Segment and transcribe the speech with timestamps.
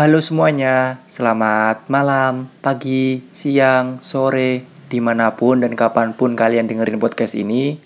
[0.00, 6.96] Halo semuanya, selamat malam, pagi, siang, sore, di mana pun dan kapan pun kalian dengerin
[6.96, 7.76] podcast ini.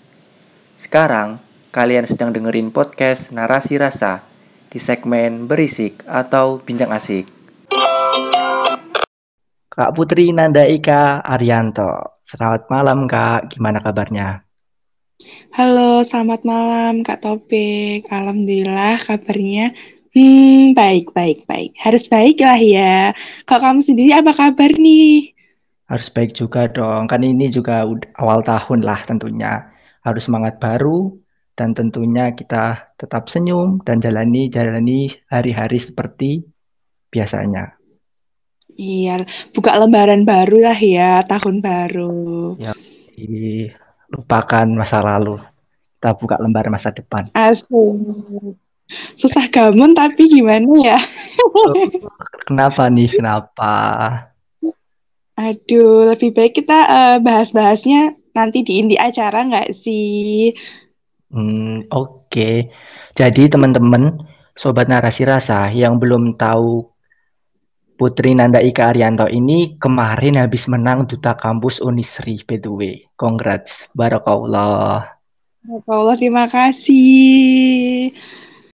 [0.79, 1.43] Sekarang,
[1.75, 4.23] kalian sedang dengerin podcast Narasi Rasa
[4.71, 7.27] di segmen Berisik atau Bincang Asik.
[9.67, 14.47] Kak Putri Nanda Ika Arianto, selamat malam Kak, gimana kabarnya?
[15.51, 18.07] Halo, selamat malam Kak Topik.
[18.07, 19.75] Alhamdulillah kabarnya
[20.15, 21.75] Hmm, baik, baik, baik.
[21.75, 23.11] Harus baik lah ya.
[23.43, 25.35] Kalau kamu sendiri apa kabar nih?
[25.91, 27.11] Harus baik juga dong.
[27.11, 27.83] Kan ini juga
[28.15, 29.67] awal tahun lah tentunya.
[30.07, 31.11] Harus semangat baru
[31.59, 36.47] dan tentunya kita tetap senyum dan jalani jalani hari-hari seperti
[37.11, 37.75] biasanya.
[38.71, 42.55] Iya, buka lembaran baru lah ya, tahun baru.
[42.55, 42.71] Ya,
[44.15, 45.43] lupakan masa lalu.
[45.99, 47.27] Kita buka lembaran masa depan.
[47.35, 47.67] Asik
[49.17, 50.99] susah gamun tapi gimana ya?
[52.47, 53.09] Kenapa nih?
[53.09, 53.73] Kenapa?
[55.35, 60.55] Aduh, lebih baik kita uh, bahas-bahasnya nanti di inti acara nggak sih?
[61.31, 62.31] Hmm, oke.
[62.31, 62.71] Okay.
[63.15, 64.15] Jadi teman-teman,
[64.55, 66.87] sobat narasi rasa yang belum tahu
[67.95, 72.95] Putri Nanda Ika Arianto ini kemarin habis menang Duta Kampus Unisri, by the way.
[73.15, 75.15] Congrats, Barakallah.
[75.63, 78.11] Barakallah, terima kasih.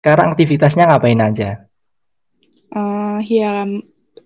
[0.06, 1.66] Sekarang aktivitasnya ngapain aja?
[2.70, 3.66] Uh, ya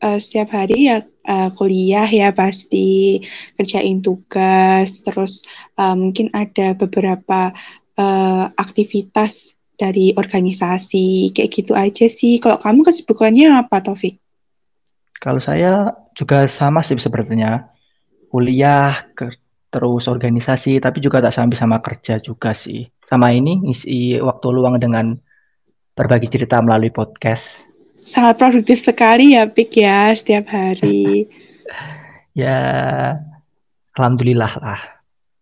[0.04, 3.24] uh, setiap hari ya uh, kuliah ya pasti
[3.56, 5.48] kerjain tugas terus
[5.80, 7.56] uh, mungkin ada beberapa
[7.96, 12.44] uh, aktivitas dari organisasi kayak gitu aja sih.
[12.44, 14.20] Kalau kamu kesibukannya apa Taufik?
[15.16, 17.72] Kalau saya juga sama sih sepertinya
[18.28, 19.32] kuliah ke,
[19.72, 22.84] terus organisasi tapi juga tak sampai sama kerja juga sih.
[23.00, 25.16] Sama ini ngisi waktu luang dengan
[26.00, 27.68] berbagi cerita melalui podcast.
[28.08, 31.28] Sangat produktif sekali ya, Pik ya, setiap hari.
[32.40, 32.56] ya,
[34.00, 34.80] alhamdulillah lah.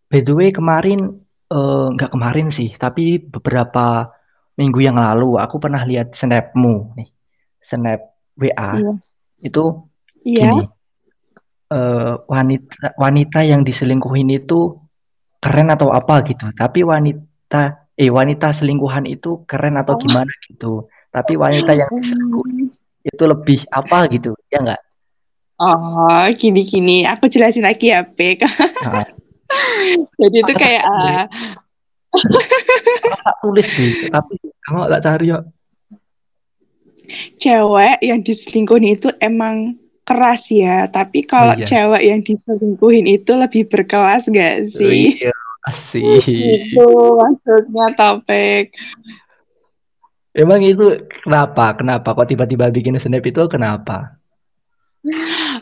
[0.09, 1.21] By the way, kemarin
[1.53, 4.09] eh, nggak uh, kemarin sih, tapi beberapa
[4.57, 7.09] minggu yang lalu aku pernah lihat snapmu nih,
[7.61, 8.01] snap
[8.33, 8.81] WA.
[8.81, 8.91] Iya.
[9.37, 9.85] Itu
[10.25, 10.57] iya.
[10.57, 10.65] gini,
[11.69, 14.73] uh, wanita wanita yang diselingkuhin itu
[15.37, 19.99] keren atau apa gitu, tapi wanita eh wanita selingkuhan itu keren atau oh.
[19.99, 20.85] gimana gitu.
[21.09, 22.69] Tapi wanita yang diselingkuhin
[23.01, 24.81] itu lebih apa gitu, ya enggak?
[25.57, 27.09] Oh, gini-gini.
[27.09, 28.45] Aku jelasin lagi ya, Pek.
[28.85, 29.09] Nah.
[30.21, 31.25] Jadi itu kayak uh...
[33.41, 34.35] tulis nih, tapi
[34.67, 35.39] kamu nggak cari ya.
[37.39, 41.65] Cewek yang diselingkuhin itu emang keras ya, tapi kalau oh, iya.
[41.65, 45.19] cewek yang diselingkuhin itu lebih berkelas gak sih?
[45.19, 45.35] Oh, iya,
[45.67, 46.23] Asik.
[46.23, 46.87] Itu
[47.19, 48.71] maksudnya topik.
[50.31, 51.75] Emang itu kenapa?
[51.75, 54.17] Kenapa kok tiba-tiba bikin snap itu kenapa?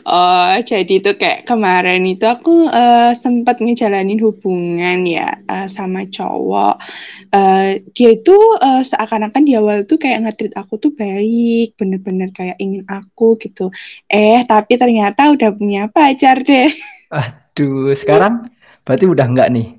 [0.06, 6.82] Oh, jadi itu kayak kemarin itu aku uh, sempat ngejalanin hubungan ya uh, sama cowok.
[7.30, 12.58] Uh, dia itu uh, seakan-akan di awal tuh kayak ngetrit aku tuh baik, bener-bener kayak
[12.58, 13.70] ingin aku gitu.
[14.10, 16.70] Eh, tapi ternyata udah punya pacar deh.
[17.14, 18.50] Aduh, sekarang
[18.82, 19.75] berarti udah enggak nih?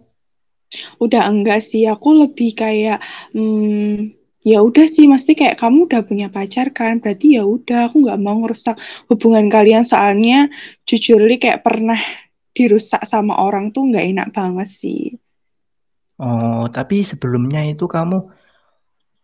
[1.00, 3.00] Udah enggak sih, aku lebih kayak
[3.31, 8.07] hmm, ya udah sih, mesti kayak kamu udah punya pacar kan, berarti ya udah aku
[8.07, 8.79] nggak mau ngerusak
[9.11, 10.47] hubungan kalian soalnya
[10.88, 12.00] jujur li kayak pernah
[12.56, 15.01] dirusak sama orang tuh nggak enak banget sih.
[16.17, 18.17] Oh, tapi sebelumnya itu kamu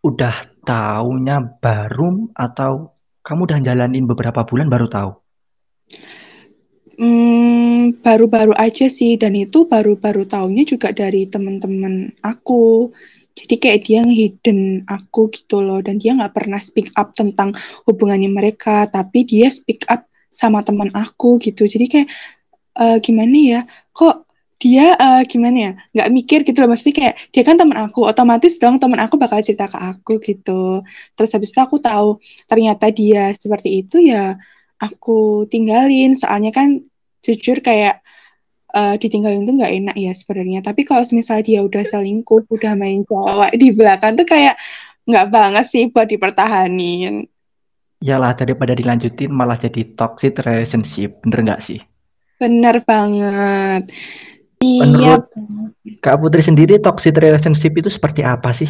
[0.06, 2.94] udah taunya baru atau
[3.26, 5.10] kamu udah jalanin beberapa bulan baru tahu?
[6.94, 12.88] Hmm, baru-baru aja sih dan itu baru-baru tahunya juga dari teman-teman aku.
[13.34, 17.50] Jadi kayak dia ngehidden aku gitu loh dan dia nggak pernah speak up tentang
[17.84, 21.66] hubungannya mereka, tapi dia speak up sama teman aku gitu.
[21.66, 22.08] Jadi kayak
[22.78, 23.60] uh, gimana ya?
[23.90, 24.24] Kok
[24.62, 25.72] dia uh, gimana ya?
[25.92, 26.70] Nggak mikir gitu loh.
[26.70, 30.86] Maksudnya kayak dia kan teman aku, otomatis dong teman aku bakal cerita ke aku gitu.
[31.18, 34.38] Terus habis itu aku tahu ternyata dia seperti itu ya
[34.78, 36.82] aku tinggalin soalnya kan
[37.24, 38.04] jujur kayak
[38.76, 40.60] uh, ditinggalin tuh nggak enak ya sebenarnya.
[40.60, 44.60] Tapi kalau misalnya dia udah selingkuh udah main cowok di belakang tuh kayak
[45.08, 47.24] nggak banget sih buat dipertahanin.
[48.04, 51.80] Yalah daripada dilanjutin malah jadi toxic relationship bener nggak sih?
[52.36, 53.88] Bener banget.
[54.60, 55.24] Menurut
[55.84, 55.96] iya.
[56.00, 58.68] Kak Putri sendiri toxic relationship itu seperti apa sih?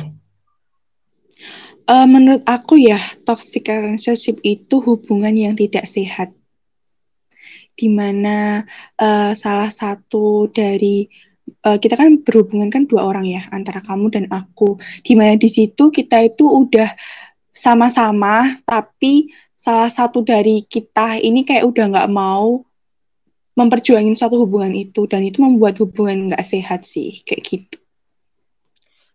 [1.84, 2.96] Uh, menurut aku ya,
[3.28, 6.32] toxic relationship itu hubungan yang tidak sehat.
[7.75, 8.62] Di mana
[9.03, 11.05] uh, salah satu dari
[11.67, 14.79] uh, kita kan berhubungan kan dua orang ya, antara kamu dan aku.
[15.03, 16.94] Di mana di situ kita itu udah
[17.55, 22.67] sama-sama tapi salah satu dari kita ini kayak udah nggak mau
[23.55, 27.79] memperjuangin satu hubungan itu dan itu membuat hubungan nggak sehat sih kayak gitu.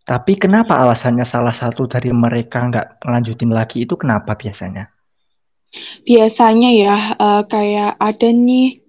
[0.08, 4.90] Tapi kenapa alasannya salah satu dari mereka nggak lanjutin lagi itu kenapa biasanya?
[6.06, 8.81] Biasanya ya uh, kayak ada nih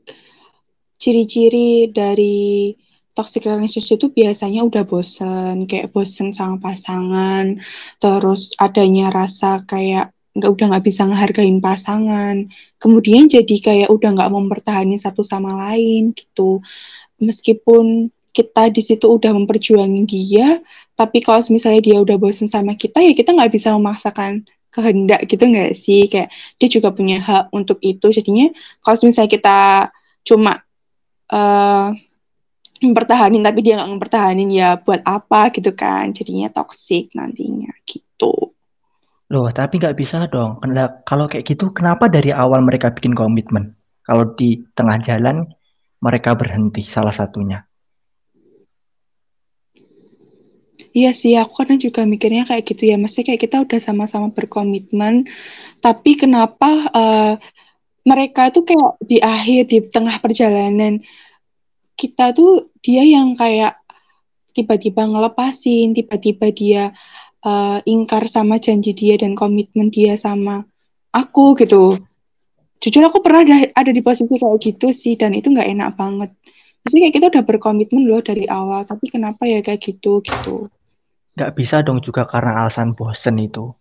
[1.01, 2.73] ciri-ciri dari
[3.17, 7.61] toxic relationship itu biasanya udah bosen, kayak bosen sama pasangan,
[8.01, 12.47] terus adanya rasa kayak nggak udah nggak bisa ngehargain pasangan
[12.79, 16.63] kemudian jadi kayak udah nggak mempertahankan satu sama lain gitu.
[17.21, 20.63] Meskipun kita di situ udah memperjuangin dia
[20.95, 25.43] tapi kalau misalnya dia udah bosen sama kita ya kita nggak bisa memaksakan kehendak gitu
[25.51, 28.51] nggak sih kayak dia juga punya hak untuk itu jadinya
[28.83, 29.59] kalau misalnya kita
[30.23, 30.63] cuma
[31.31, 31.91] uh,
[32.81, 38.55] mempertahanin tapi dia nggak mempertahanin ya buat apa gitu kan jadinya toxic nantinya gitu
[39.31, 40.59] Loh, tapi nggak bisa dong.
[41.07, 43.79] Kalau kayak gitu, kenapa dari awal mereka bikin komitmen?
[44.03, 45.47] Kalau di tengah jalan
[46.03, 47.63] mereka berhenti, salah satunya.
[50.91, 52.99] Iya sih, aku kadang juga mikirnya kayak gitu ya.
[52.99, 55.31] Maksudnya kayak kita udah sama-sama berkomitmen,
[55.79, 57.35] tapi kenapa uh,
[58.03, 60.99] mereka tuh kayak di akhir, di tengah perjalanan,
[61.95, 63.79] kita tuh dia yang kayak
[64.51, 66.85] tiba-tiba ngelepasin, tiba-tiba dia
[67.47, 70.67] uh, ingkar sama janji dia dan komitmen dia sama
[71.15, 72.03] aku gitu.
[72.81, 76.35] Jujur aku pernah ada, ada di posisi kayak gitu sih dan itu nggak enak banget.
[76.81, 80.73] Maksudnya kayak kita udah berkomitmen loh dari awal, tapi kenapa ya kayak gitu gitu.
[81.39, 83.75] Nggak bisa dong juga karena alasan bosen itu.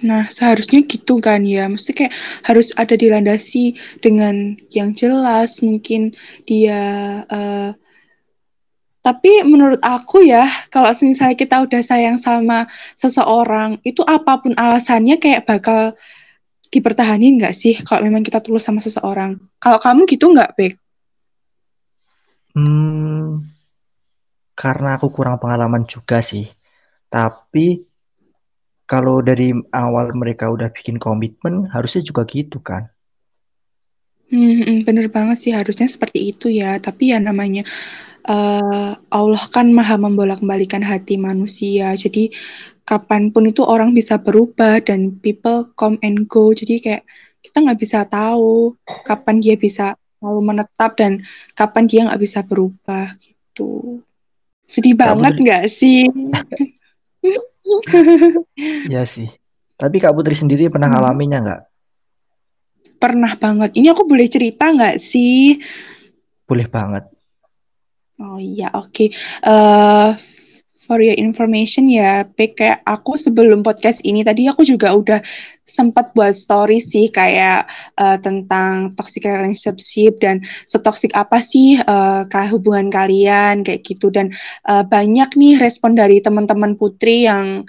[0.00, 1.68] Nah, seharusnya gitu kan ya.
[1.68, 2.12] Mesti kayak
[2.48, 5.60] harus ada dilandasi dengan yang jelas.
[5.60, 6.16] Mungkin
[6.48, 6.80] dia
[7.28, 7.76] uh,
[9.02, 15.18] tapi menurut aku ya, kalau misalnya kita udah sayang sama seseorang, itu apa pun alasannya
[15.18, 15.98] kayak bakal
[16.70, 19.42] dipertahanin nggak sih kalau memang kita tulus sama seseorang?
[19.58, 20.72] Kalau kamu gitu nggak, Bek?
[22.54, 23.42] Hmm,
[24.54, 26.46] karena aku kurang pengalaman juga sih.
[27.12, 27.84] Tapi
[28.88, 32.88] kalau dari awal mereka udah bikin komitmen, harusnya juga gitu kan?
[34.32, 36.80] Hmm, hmm bener banget sih harusnya seperti itu ya.
[36.80, 37.68] Tapi ya namanya
[38.24, 41.92] uh, Allah kan maha membolak-balikan hati manusia.
[41.92, 42.32] Jadi
[42.88, 46.52] kapan pun itu orang bisa berubah dan people come and go.
[46.56, 47.04] Jadi kayak
[47.44, 48.72] kita nggak bisa tahu
[49.04, 51.20] kapan dia bisa lalu menetap dan
[51.58, 54.00] kapan dia nggak bisa berubah gitu.
[54.64, 56.08] Sedih banget nggak sih?
[58.92, 59.28] ya sih.
[59.78, 60.96] Tapi Kak Putri sendiri pernah hmm.
[60.98, 61.62] ngalaminya nggak?
[63.02, 63.70] Pernah banget.
[63.78, 65.58] Ini aku boleh cerita nggak sih?
[66.46, 67.10] Boleh banget.
[68.22, 68.94] Oh iya, oke.
[68.94, 69.08] Okay.
[69.42, 70.31] Uh, eh,
[70.92, 75.24] for your information ya, kayak aku sebelum podcast ini tadi aku juga udah
[75.64, 77.64] sempat buat story sih kayak
[77.96, 84.12] uh, tentang toxic relationship dan setoksik apa sih uh, hubungan kalian kayak gitu.
[84.12, 84.36] Dan
[84.68, 87.64] uh, banyak nih respon dari teman-teman Putri yang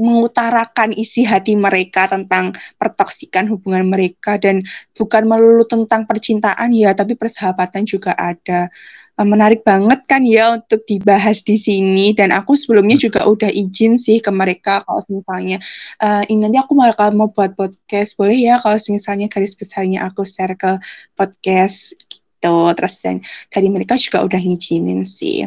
[0.00, 4.40] mengutarakan isi hati mereka tentang pertoksikan hubungan mereka.
[4.40, 4.64] Dan
[4.96, 8.72] bukan melulu tentang percintaan ya tapi persahabatan juga ada
[9.14, 12.10] Eh, menarik banget kan ya untuk dibahas di sini.
[12.18, 15.62] Dan aku sebelumnya juga udah izin sih ke mereka kalau misalnya
[16.02, 20.26] uh, ini nanti aku bakal mau buat podcast boleh ya kalau misalnya garis besarnya aku
[20.26, 20.82] share ke
[21.14, 22.74] podcast gitu.
[22.74, 23.22] Terus dan
[23.54, 25.46] dari mereka juga udah ngizinin sih.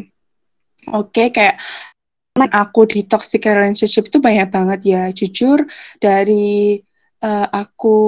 [0.88, 1.60] Oke okay, kayak
[2.40, 5.04] aku di toxic relationship itu banyak banget ya.
[5.12, 5.68] Jujur
[6.00, 6.80] dari
[7.20, 8.00] uh, aku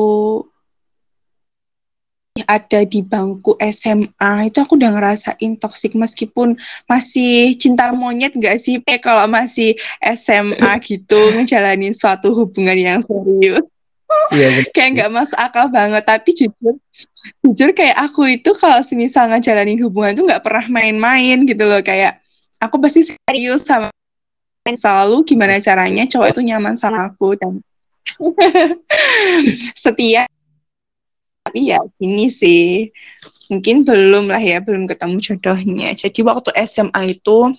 [2.46, 6.56] ada di bangku SMA itu aku udah ngerasain toxic meskipun
[6.86, 13.66] masih cinta monyet gak sih eh kalau masih SMA gitu ngejalanin suatu hubungan yang serius.
[14.34, 16.04] Iya, kayak nggak masuk akal banget.
[16.06, 16.76] Tapi jujur
[17.46, 21.82] jujur kayak aku itu kalau semisal ngejalanin hubungan tuh nggak pernah main-main gitu loh.
[21.82, 22.22] Kayak
[22.58, 23.90] aku pasti serius sama
[24.70, 27.58] selalu gimana caranya cowok itu nyaman sama aku dan
[29.82, 30.30] setia
[31.50, 32.94] tapi ya gini sih.
[33.50, 35.90] Mungkin belum lah ya belum ketemu jodohnya.
[35.98, 37.50] Jadi waktu SMA itu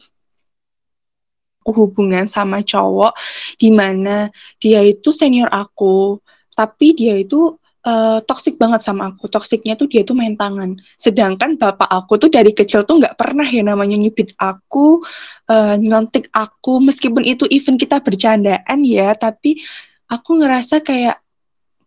[1.67, 3.19] hubungan sama cowok
[3.59, 4.31] di mana
[4.63, 6.23] dia itu senior aku.
[6.55, 9.27] Tapi dia itu uh, toksik banget sama aku.
[9.27, 10.79] Toksiknya tuh dia tuh main tangan.
[10.95, 15.03] Sedangkan bapak aku tuh dari kecil tuh nggak pernah ya namanya nyubit aku
[15.51, 16.79] uh, nyontik aku.
[16.79, 19.59] Meskipun itu event kita bercandaan ya tapi
[20.07, 21.19] aku ngerasa kayak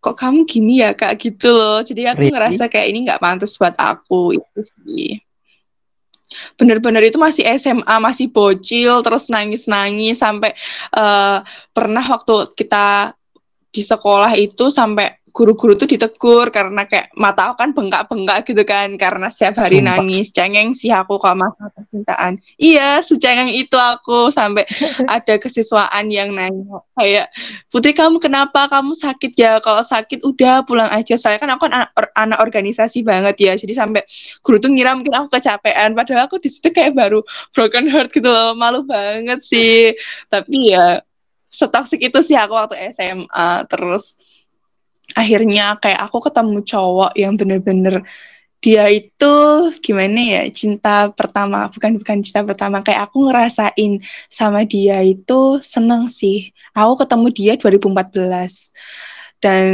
[0.04, 1.16] kok kamu gini ya kak?
[1.16, 1.80] Gitu loh.
[1.80, 5.16] Jadi aku ngerasa kayak ini nggak pantas buat aku itu sih.
[6.60, 10.52] Bener-bener itu masih SMA masih bocil terus nangis-nangis sampai
[10.92, 11.40] uh,
[11.72, 13.16] pernah waktu kita
[13.72, 18.94] di sekolah itu sampai guru-guru tuh ditegur karena kayak mata aku kan bengkak-bengkak gitu kan
[18.94, 19.98] karena setiap hari Sumpah.
[19.98, 22.38] nangis cengeng sih aku kalau masalah percintaan.
[22.54, 24.62] Iya secengeng itu aku sampai
[25.10, 27.34] ada kesiswaan yang nanya kayak
[27.66, 28.70] Putri kamu kenapa?
[28.70, 29.58] Kamu sakit ya?
[29.58, 31.18] Kalau sakit udah pulang aja.
[31.18, 34.06] Saya kan aku kan anak, anak organisasi banget ya jadi sampai
[34.38, 35.98] guru tuh ngira mungkin aku kecapean.
[35.98, 39.98] Padahal aku di situ kayak baru broken heart gitu loh malu banget sih.
[40.30, 41.02] Tapi ya
[41.50, 44.14] setoksik itu sih aku waktu SMA terus
[45.14, 48.02] akhirnya kayak aku ketemu cowok yang bener-bener
[48.64, 49.34] dia itu
[49.84, 54.00] gimana ya cinta pertama bukan bukan cinta pertama kayak aku ngerasain
[54.32, 56.48] sama dia itu seneng sih.
[56.72, 58.72] Aku ketemu dia 2014
[59.44, 59.64] dan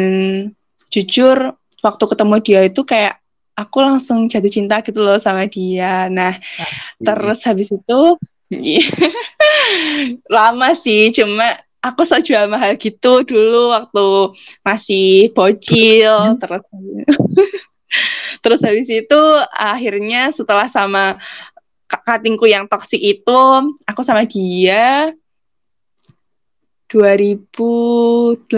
[0.90, 1.54] jujur
[1.86, 3.22] waktu ketemu dia itu kayak
[3.54, 6.10] aku langsung jatuh cinta gitu loh sama dia.
[6.10, 6.34] Nah
[6.98, 8.00] terus habis itu
[10.34, 11.46] lama sih cuma
[11.80, 16.64] aku sok jual mahal gitu dulu waktu masih bocil terus
[18.44, 19.20] terus habis itu
[19.56, 21.16] akhirnya setelah sama
[21.88, 23.40] katingku yang toksik itu
[23.88, 25.10] aku sama dia
[26.90, 28.50] 2018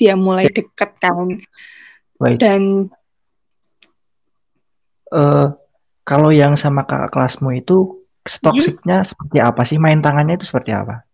[0.00, 1.44] ya mulai deket kan.
[2.14, 2.38] Baik.
[2.40, 2.88] dan
[5.12, 5.52] uh,
[6.08, 9.08] kalau yang sama kakak kelasmu itu toksiknya hmm?
[9.12, 9.76] seperti apa sih?
[9.76, 11.04] Main tangannya itu seperti apa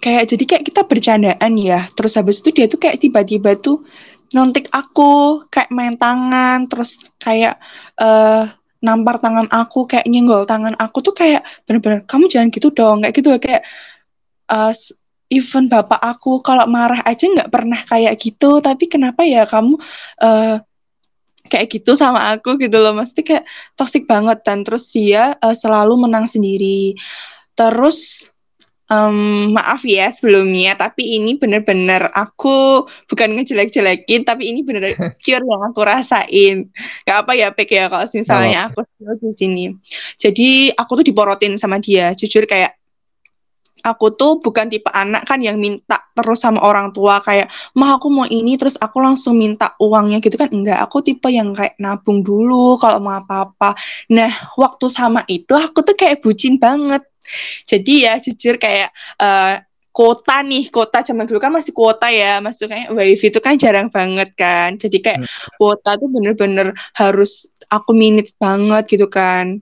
[0.00, 1.88] kayak jadi kayak kita bercandaan ya.
[1.92, 3.84] Terus habis itu dia tuh kayak tiba-tiba tuh
[4.30, 7.58] nontik aku kayak main tangan terus kayak
[7.98, 8.46] uh,
[8.78, 13.14] nampar tangan aku kayak nyenggol tangan aku tuh kayak bener-bener kamu jangan gitu dong kayak
[13.18, 13.66] gitu kayak
[14.48, 14.72] uh,
[15.30, 18.58] even bapak aku kalau marah aja nggak pernah kayak gitu.
[18.58, 19.78] Tapi kenapa ya kamu
[20.20, 20.58] uh,
[21.46, 22.92] kayak gitu sama aku gitu loh.
[22.92, 23.46] Mesti kayak
[23.78, 26.98] toxic banget dan terus dia uh, selalu menang sendiri.
[27.54, 28.26] Terus
[28.90, 35.62] Um, maaf ya sebelumnya, tapi ini bener-bener aku bukan ngejelek-jelekin, tapi ini bener pure yang
[35.62, 36.74] aku rasain.
[37.06, 38.82] Gak apa ya, Pek ya, kalau misalnya aku
[39.22, 39.64] di sini.
[40.18, 42.80] Jadi aku tuh diporotin sama dia, jujur kayak
[43.84, 48.12] aku tuh bukan tipe anak kan yang minta terus sama orang tua kayak mah aku
[48.12, 52.20] mau ini terus aku langsung minta uangnya gitu kan enggak aku tipe yang kayak nabung
[52.20, 53.76] dulu kalau mau apa-apa
[54.12, 57.00] nah waktu sama itu aku tuh kayak bucin banget
[57.66, 62.94] jadi ya jujur kayak uh, kota nih kota zaman dulu kan masih kuota ya maksudnya
[62.94, 64.78] wifi itu kan jarang banget kan.
[64.78, 65.58] Jadi kayak hmm.
[65.58, 69.58] kuota tuh bener-bener harus aku minit banget gitu kan.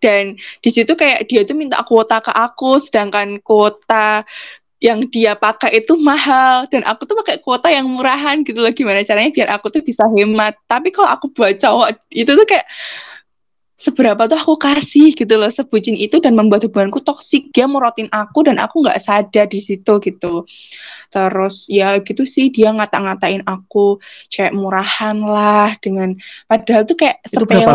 [0.00, 4.24] Dan di situ kayak dia tuh minta kuota ke aku sedangkan kuota
[4.80, 6.64] yang dia pakai itu mahal.
[6.72, 10.08] Dan aku tuh pakai kuota yang murahan gitu loh gimana caranya biar aku tuh bisa
[10.16, 10.56] hemat.
[10.64, 12.64] Tapi kalau aku buat cowok itu tuh kayak
[13.74, 17.50] seberapa tuh aku kasih gitu loh sebucin itu dan membuat hubunganku toksik.
[17.50, 20.46] Dia merotin aku dan aku nggak sadar di situ gitu.
[21.10, 23.98] Terus ya gitu sih dia ngata-ngatain aku
[24.30, 26.14] cewek murahan lah dengan
[26.46, 27.66] padahal tuh kayak sepele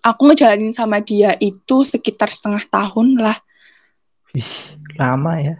[0.00, 3.36] aku ngejalanin sama dia itu sekitar setengah tahun lah.
[4.32, 5.56] Ih, lama ya.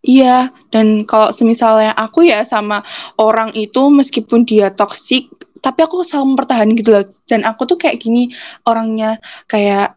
[0.00, 2.80] Iya, dan kalau semisalnya aku ya sama
[3.20, 5.28] orang itu meskipun dia toksik,
[5.60, 7.04] tapi aku selalu mempertahankan gitu loh.
[7.28, 8.32] Dan aku tuh kayak gini
[8.66, 9.94] orangnya kayak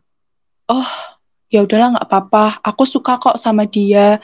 [0.70, 0.90] oh
[1.50, 2.62] ya udahlah nggak apa-apa.
[2.62, 4.20] Aku suka kok sama dia.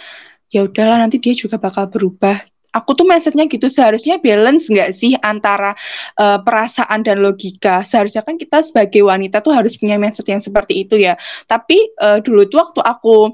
[0.49, 2.41] Ya udahlah nanti dia juga bakal berubah.
[2.69, 5.73] Aku tuh mindsetnya gitu seharusnya balance nggak sih antara
[6.21, 7.81] uh, perasaan dan logika?
[7.81, 11.17] Seharusnya kan kita sebagai wanita tuh harus punya mindset yang seperti itu ya.
[11.49, 13.33] Tapi uh, dulu tuh waktu aku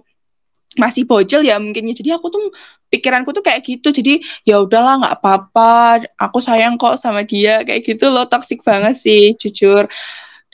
[0.75, 1.95] masih bocil ya mungkin ya.
[1.95, 2.51] jadi aku tuh
[2.95, 3.91] pikiranku tuh kayak gitu.
[3.91, 6.03] Jadi ya udahlah nggak apa-apa.
[6.15, 7.61] Aku sayang kok sama dia.
[7.67, 9.85] Kayak gitu loh toksik banget sih jujur.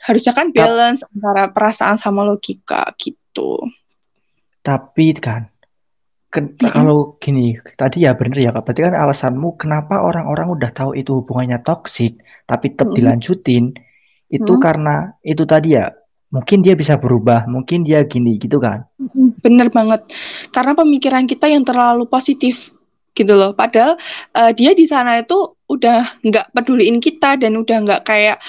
[0.02, 3.62] Harusnya kan balance tapi, antara perasaan sama logika gitu.
[4.62, 5.52] Tapi kan
[6.32, 8.64] kalau gini tadi ya bener ya kak.
[8.66, 12.18] Berarti kan alasanmu kenapa orang-orang udah tahu itu hubungannya toksik
[12.48, 12.98] tapi tetap mm -hmm.
[12.98, 13.64] dilanjutin
[14.32, 14.64] itu mm -hmm.
[14.64, 15.92] karena itu tadi ya
[16.32, 18.88] mungkin dia bisa berubah, mungkin dia gini gitu kan.
[19.44, 20.08] Bener banget.
[20.48, 22.72] Karena pemikiran kita yang terlalu positif
[23.12, 23.52] gitu loh.
[23.52, 24.00] Padahal
[24.32, 25.36] uh, dia di sana itu
[25.68, 28.40] udah nggak peduliin kita dan udah nggak kayak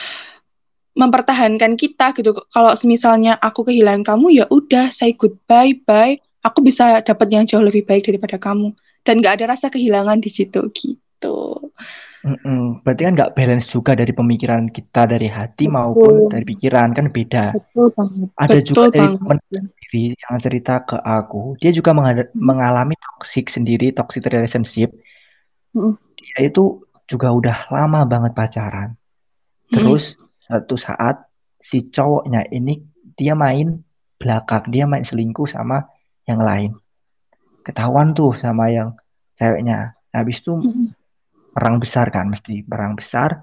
[0.96, 2.32] mempertahankan kita gitu.
[2.50, 6.16] Kalau misalnya aku kehilangan kamu ya udah say goodbye bye.
[6.44, 10.32] Aku bisa dapat yang jauh lebih baik daripada kamu dan nggak ada rasa kehilangan di
[10.32, 11.72] situ gitu.
[12.24, 12.80] Mm-mm.
[12.88, 15.76] Berarti kan nggak balance juga dari pemikiran kita dari hati Betul.
[15.76, 17.52] maupun dari pikiran kan beda.
[17.52, 18.28] Betul banget.
[18.40, 22.32] Ada Betul juga dari teman sendiri yang cerita ke aku, dia juga hmm.
[22.32, 24.96] mengalami toxic sendiri, toxic relationship.
[25.76, 26.00] Hmm.
[26.16, 28.96] Dia itu juga udah lama banget pacaran.
[29.68, 30.48] Terus hmm.
[30.48, 31.28] satu saat
[31.60, 32.80] si cowoknya ini
[33.20, 33.84] dia main
[34.16, 35.92] belakang, dia main selingkuh sama
[36.24, 36.72] yang lain.
[37.68, 38.96] Ketahuan tuh sama yang
[39.36, 40.00] ceweknya.
[40.16, 41.03] Habis itu hmm
[41.54, 43.40] perang besar kan mesti perang besar.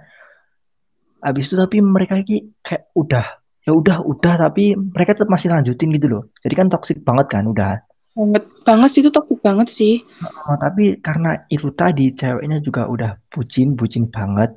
[1.23, 3.27] Habis itu tapi mereka ini kayak udah
[3.61, 6.23] ya udah udah tapi mereka tetap masih lanjutin gitu loh.
[6.43, 7.81] Jadi kan toksik banget kan udah.
[8.19, 9.95] Banget banget sih itu toksik banget sih.
[10.27, 14.53] Oh, tapi karena itu tadi ceweknya juga udah bucin bucin banget.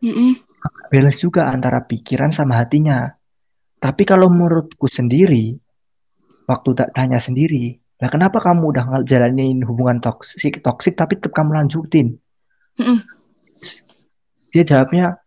[0.00, 0.32] Mm -mm.
[0.92, 3.12] balance juga antara pikiran sama hatinya.
[3.76, 5.56] Tapi kalau menurutku sendiri
[6.46, 11.58] waktu tak tanya sendiri lah kenapa kamu udah ngejalanin hubungan toksik toksik tapi tetap kamu
[11.58, 12.16] lanjutin
[12.76, 12.98] mm -mm.
[14.52, 15.20] dia jawabnya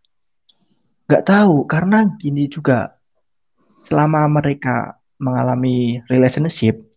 [1.10, 2.96] nggak tahu karena gini juga.
[3.90, 6.90] Selama mereka mengalami relationship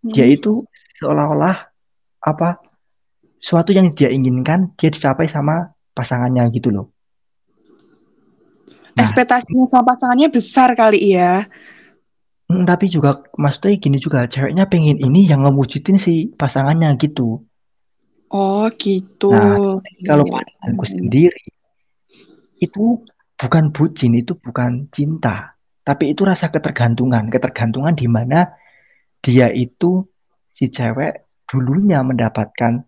[0.00, 0.16] Hmm.
[0.16, 0.64] dia itu
[0.96, 1.68] seolah-olah
[2.24, 2.56] apa
[3.36, 6.86] suatu yang dia inginkan dia dicapai sama pasangannya gitu loh.
[8.96, 11.44] Nah, ekspektasinya sama pasangannya besar kali ya
[12.48, 17.44] mm, tapi juga maksudnya gini juga ceweknya pengen ini yang ngemujudin si pasangannya gitu
[18.30, 20.32] oh gitu nah kalau Iya.
[20.34, 21.42] pandanganku sendiri
[22.60, 23.02] itu
[23.40, 28.54] bukan bucin itu bukan cinta tapi itu rasa ketergantungan ketergantungan di mana
[29.20, 30.04] dia itu
[30.54, 32.86] si cewek dulunya mendapatkan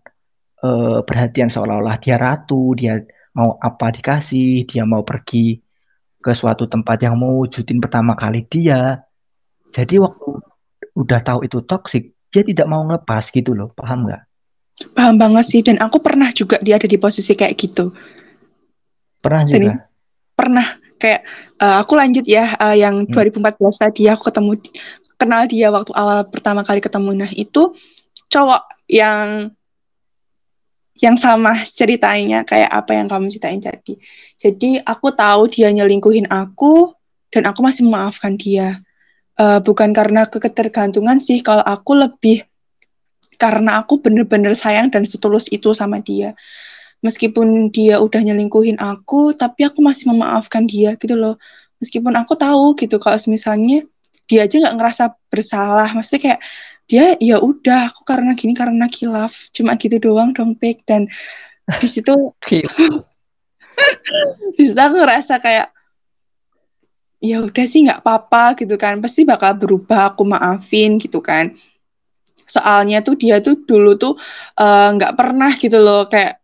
[0.63, 3.03] uh, perhatian seolah-olah dia ratu, dia
[3.35, 5.59] mau apa dikasih, dia mau pergi
[6.23, 9.03] ke suatu tempat yang mau wujudin pertama kali dia.
[9.75, 10.39] Jadi waktu
[10.95, 14.23] udah tahu itu toksik, dia tidak mau ngelepas gitu loh, paham nggak?
[14.93, 17.93] Paham banget sih, dan aku pernah juga dia ada di posisi kayak gitu.
[19.21, 19.57] Pernah juga?
[19.57, 19.63] Dan
[20.33, 21.21] pernah, kayak
[21.61, 23.13] uh, aku lanjut ya, uh, yang hmm.
[23.13, 24.51] 2014 tadi aku ketemu
[25.17, 27.77] kenal dia waktu awal pertama kali ketemu nah itu
[28.27, 29.53] cowok yang
[30.97, 33.97] yang sama ceritanya kayak apa yang kamu ceritain tadi.
[34.37, 36.93] Jadi aku tahu dia nyelingkuhin aku
[37.33, 38.77] dan aku masih memaafkan dia.
[39.33, 42.45] Uh, bukan karena ketergantungan sih, kalau aku lebih
[43.43, 46.31] karena aku bener-bener sayang dan setulus itu sama dia.
[47.03, 51.35] Meskipun dia udah nyelingkuhin aku, tapi aku masih memaafkan dia gitu loh.
[51.83, 53.83] Meskipun aku tahu gitu kalau misalnya
[54.31, 55.91] dia aja nggak ngerasa bersalah.
[55.91, 56.41] Maksudnya kayak
[56.87, 59.51] dia ya udah aku karena gini karena kilaf.
[59.51, 60.79] Cuma gitu doang dong pek.
[60.87, 61.11] Dan
[61.83, 62.15] di situ
[64.55, 65.67] di situ aku ngerasa kayak
[67.19, 69.03] ya udah sih nggak apa-apa gitu kan.
[69.03, 71.51] Pasti bakal berubah aku maafin gitu kan
[72.45, 74.13] soalnya tuh dia tuh dulu tuh
[74.59, 76.43] eh, nggak uh, pernah gitu loh kayak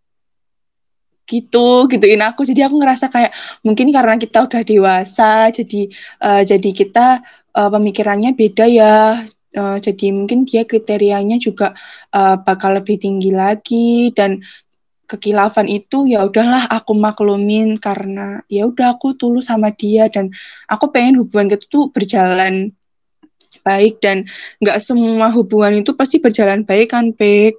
[1.29, 3.29] gitu gituin aku jadi aku ngerasa kayak
[3.61, 5.81] mungkin karena kita udah dewasa jadi
[6.25, 7.21] uh, jadi kita
[7.55, 9.25] uh, pemikirannya beda ya.
[9.49, 11.73] Uh, jadi mungkin dia kriterianya juga
[12.13, 14.45] uh, bakal lebih tinggi lagi dan
[15.09, 20.29] kekilafan itu ya udahlah aku maklumin karena ya udah aku tulus sama dia dan
[20.69, 22.77] aku pengen hubungan itu tuh berjalan
[23.69, 24.25] baik dan
[24.57, 27.53] nggak semua hubungan itu pasti berjalan baik kan Pek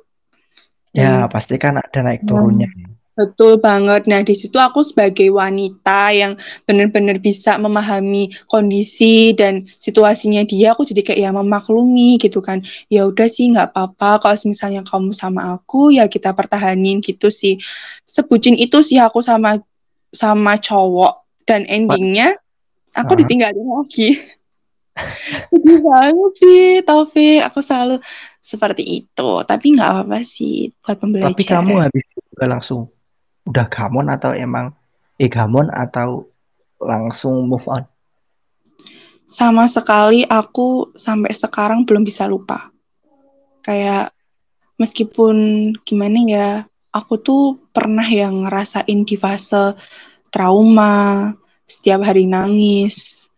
[0.91, 2.91] ya pasti kan ada naik turunnya ya.
[3.21, 4.09] Betul banget.
[4.09, 10.89] Nah, di situ aku sebagai wanita yang benar-benar bisa memahami kondisi dan situasinya dia, aku
[10.89, 12.65] jadi kayak ya memaklumi gitu kan.
[12.89, 17.61] Ya udah sih nggak apa-apa kalau misalnya kamu sama aku ya kita pertahanin gitu sih.
[18.09, 19.61] Sebutin itu sih aku sama
[20.17, 22.41] sama cowok dan endingnya
[22.97, 23.19] aku uh.
[23.21, 24.17] ditinggalin lagi.
[25.51, 27.97] Sedih banget sih Taufik, aku selalu
[28.41, 29.31] seperti itu.
[29.45, 31.37] Tapi nggak apa-apa sih buat pembelajaran.
[31.37, 32.81] Tapi kamu habis juga langsung
[33.47, 34.73] udah gamon atau emang
[35.21, 36.29] eh gamon atau
[36.81, 37.85] langsung move on?
[39.31, 42.73] Sama sekali aku sampai sekarang belum bisa lupa.
[43.63, 44.11] Kayak
[44.81, 46.49] meskipun gimana ya,
[46.91, 49.79] aku tuh pernah yang ngerasain di fase
[50.35, 51.31] trauma,
[51.63, 53.30] setiap hari nangis.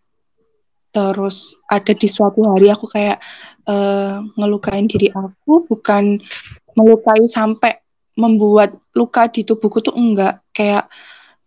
[0.93, 3.19] Terus ada di suatu hari aku kayak
[3.65, 6.21] uh, ngelukain diri aku bukan
[6.77, 7.81] melukai sampai
[8.13, 10.45] membuat luka di tubuhku tuh enggak.
[10.53, 10.93] Kayak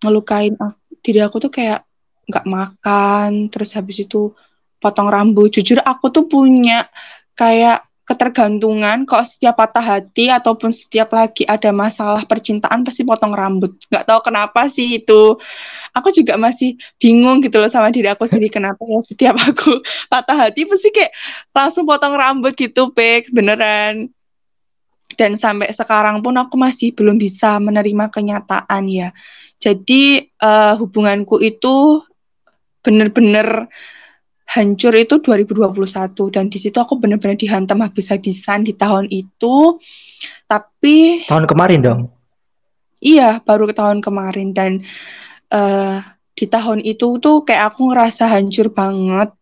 [0.01, 1.85] ngelukain aku, diri aku tuh kayak
[2.25, 4.33] nggak makan terus habis itu
[4.81, 5.53] potong rambut.
[5.53, 6.89] Jujur aku tuh punya
[7.37, 13.73] kayak ketergantungan kok setiap patah hati ataupun setiap lagi ada masalah percintaan pasti potong rambut.
[13.89, 15.41] Nggak tahu kenapa sih itu.
[15.89, 20.37] Aku juga masih bingung gitu loh sama diri aku sendiri kenapa ya setiap aku patah
[20.37, 21.11] hati pasti kayak
[21.49, 23.33] langsung potong rambut gitu pek.
[23.33, 24.13] Beneran.
[25.17, 29.09] Dan sampai sekarang pun aku masih belum bisa menerima kenyataan ya.
[29.57, 32.05] Jadi uh, hubunganku itu
[32.85, 33.65] benar-benar
[34.45, 39.81] hancur itu 2021 dan di situ aku benar-benar dihantam habis-habisan di tahun itu.
[40.45, 42.01] Tapi tahun kemarin dong.
[43.01, 44.81] Iya, baru ke tahun kemarin dan
[45.51, 45.99] uh,
[46.37, 49.33] di tahun itu tuh kayak aku ngerasa hancur banget.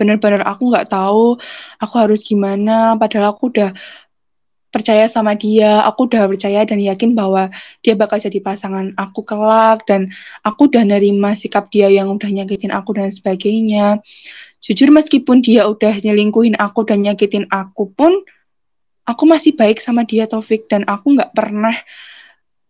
[0.00, 1.36] Bener-bener aku nggak tahu
[1.76, 2.96] aku harus gimana.
[2.96, 3.70] Padahal aku udah
[4.70, 7.50] percaya sama dia, aku udah percaya dan yakin bahwa
[7.82, 10.14] dia bakal jadi pasangan aku kelak dan
[10.46, 13.98] aku udah nerima sikap dia yang udah nyakitin aku dan sebagainya.
[14.62, 18.22] Jujur meskipun dia udah nyelingkuhin aku dan nyakitin aku pun,
[19.02, 21.74] aku masih baik sama dia Taufik dan aku nggak pernah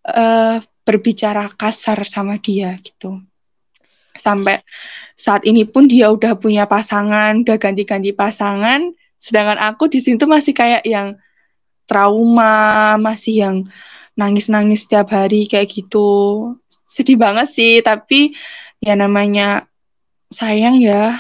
[0.08, 0.56] uh,
[0.88, 3.20] berbicara kasar sama dia gitu.
[4.16, 4.64] Sampai
[5.12, 8.88] saat ini pun dia udah punya pasangan, udah ganti-ganti pasangan,
[9.20, 11.20] sedangkan aku di situ masih kayak yang
[11.90, 13.57] trauma, masih yang
[14.14, 16.55] nangis-nangis setiap hari kayak gitu.
[16.87, 18.38] Sedih banget sih, tapi
[18.79, 19.66] ya namanya
[20.31, 21.18] sayang ya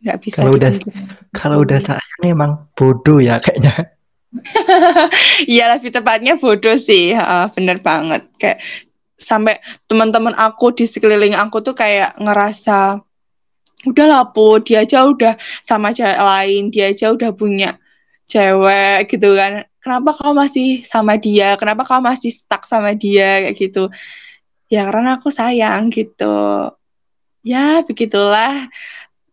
[0.00, 0.72] nggak bisa kalau udah
[1.36, 3.92] kalau udah sayang emang bodoh ya kayaknya.
[5.50, 8.30] Iya lebih tepatnya bodoh sih uh, bener banget.
[8.40, 8.58] Kayak
[9.20, 13.04] sampai teman-teman aku di sekeliling aku tuh kayak ngerasa
[13.90, 15.34] udah lapu dia aja udah
[15.64, 17.80] sama cewek lain dia aja udah punya
[18.28, 23.56] cewek gitu kan kenapa kau masih sama dia kenapa kau masih stuck sama dia kayak
[23.56, 23.88] gitu
[24.70, 26.70] ya karena aku sayang gitu
[27.42, 28.68] ya begitulah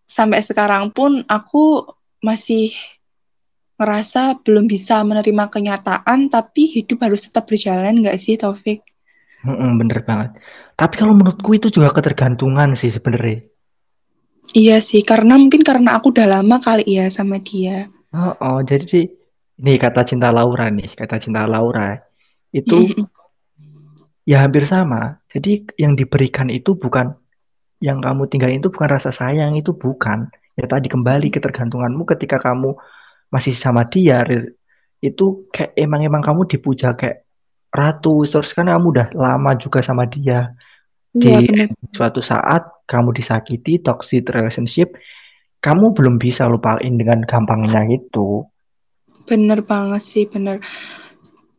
[0.07, 1.83] sampai sekarang pun aku
[2.23, 2.71] masih
[3.77, 8.81] merasa belum bisa menerima kenyataan tapi hidup harus tetap berjalan nggak sih Taufik?
[9.45, 10.41] Mm bener banget.
[10.73, 13.45] Tapi kalau menurutku itu juga ketergantungan sih sebenarnya.
[14.57, 17.91] Iya sih, karena mungkin karena aku udah lama kali ya sama dia.
[18.15, 19.05] Oh, oh jadi sih
[19.57, 21.97] ini kata cinta Laura nih, kata cinta Laura
[22.53, 22.77] itu
[24.29, 25.17] ya hampir sama.
[25.29, 27.13] Jadi yang diberikan itu bukan
[27.81, 30.29] yang kamu tinggalin itu bukan rasa sayang, itu bukan.
[30.57, 32.73] Ya tadi kembali ketergantunganmu ketika kamu
[33.29, 34.23] masih sama dia
[35.03, 37.27] itu kayak emang-emang kamu dipuja kayak
[37.69, 40.55] ratu terus kan kamu udah lama juga sama dia
[41.13, 41.69] ya, di bener.
[41.93, 44.97] suatu saat kamu disakiti toxic relationship
[45.61, 48.47] kamu belum bisa lupain dengan gampangnya gitu
[49.27, 50.63] Bener banget sih, bener.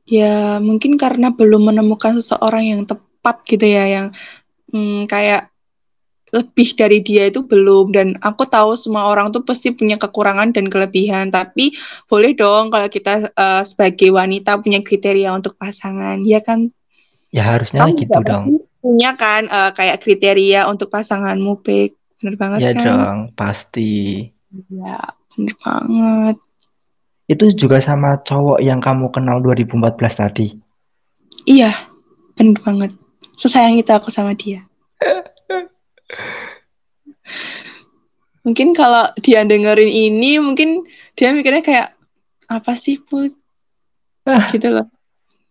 [0.09, 4.07] Ya mungkin karena belum menemukan seseorang yang tepat gitu ya, yang
[4.73, 5.53] hmm, kayak
[6.33, 7.93] lebih dari dia itu belum.
[7.93, 11.29] Dan aku tahu semua orang tuh pasti punya kekurangan dan kelebihan.
[11.29, 11.77] Tapi
[12.09, 16.73] boleh dong kalau kita uh, sebagai wanita punya kriteria untuk pasangan ya kan?
[17.29, 18.45] Ya harusnya Kamu gitu dong.
[18.81, 22.85] punya kan uh, kayak kriteria untuk pasanganmu Pek bener banget ya kan?
[22.87, 24.25] dong pasti.
[24.73, 26.37] Ya bener banget
[27.29, 30.57] itu juga sama cowok yang kamu kenal 2014 tadi.
[31.45, 31.71] Iya,
[32.35, 32.97] benar banget.
[33.37, 34.65] Sesayang itu aku sama dia.
[38.49, 41.93] mungkin kalau dia dengerin ini, mungkin dia mikirnya kayak,
[42.49, 43.37] apa sih, Put?
[44.25, 44.49] Ah.
[44.57, 44.89] Gitu loh.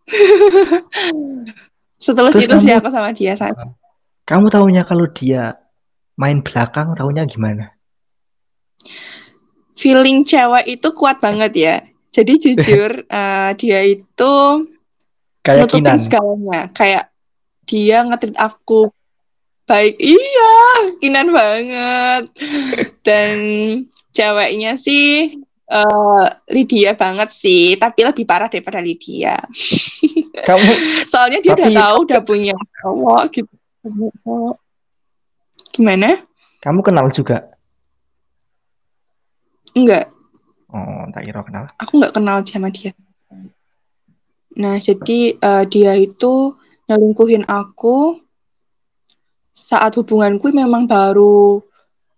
[2.01, 3.37] Setelah itu kamu, sih aku sama dia.
[3.37, 3.53] Saat.
[4.25, 5.61] Kamu tahunya kalau dia
[6.17, 7.77] main belakang, tahunya gimana?
[9.77, 11.75] Feeling cewek itu kuat banget ya.
[12.09, 14.33] Jadi jujur uh, dia itu
[15.45, 15.99] kayak nutupin kinan.
[16.01, 16.61] segalanya.
[16.73, 17.13] Kayak
[17.69, 18.89] dia ngetrit aku
[19.69, 20.01] baik.
[20.01, 20.55] Iya,
[20.97, 22.23] kinan banget.
[23.05, 23.37] Dan
[24.11, 25.37] ceweknya sih
[25.69, 29.37] uh, Lydia banget sih, tapi lebih parah daripada Lydia.
[30.47, 30.69] Kamu
[31.11, 31.69] soalnya dia tapi...
[31.69, 33.55] udah tahu udah punya cowok gitu.
[35.75, 36.25] Gimana?
[36.63, 37.56] Kamu kenal juga?
[39.77, 40.09] Enggak.
[40.73, 41.69] Oh, tak kira kenal.
[41.77, 42.91] Aku nggak kenal sama dia.
[44.57, 46.57] Nah, jadi uh, dia itu
[46.89, 48.17] nyelingkuhin aku
[49.53, 51.61] saat hubunganku memang baru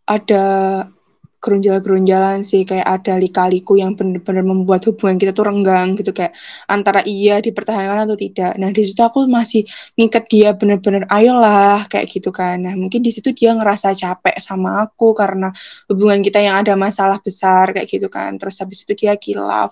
[0.07, 0.45] ada
[1.39, 6.35] gerunjal-gerunjalan sih kayak ada lika-liku yang benar-benar membuat hubungan kita tuh renggang gitu kayak
[6.67, 8.59] antara iya dipertahankan atau tidak.
[8.59, 9.63] Nah di situ aku masih
[9.95, 12.59] ngikat dia benar-benar ayolah kayak gitu kan.
[12.67, 15.49] Nah mungkin di situ dia ngerasa capek sama aku karena
[15.87, 18.35] hubungan kita yang ada masalah besar kayak gitu kan.
[18.35, 19.71] Terus habis itu dia kilaf.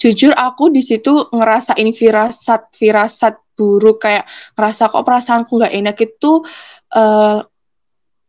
[0.00, 4.24] Jujur aku di situ ngerasain firasat firasat buruk kayak
[4.56, 6.42] ngerasa kok perasaanku nggak enak itu
[6.96, 7.44] uh,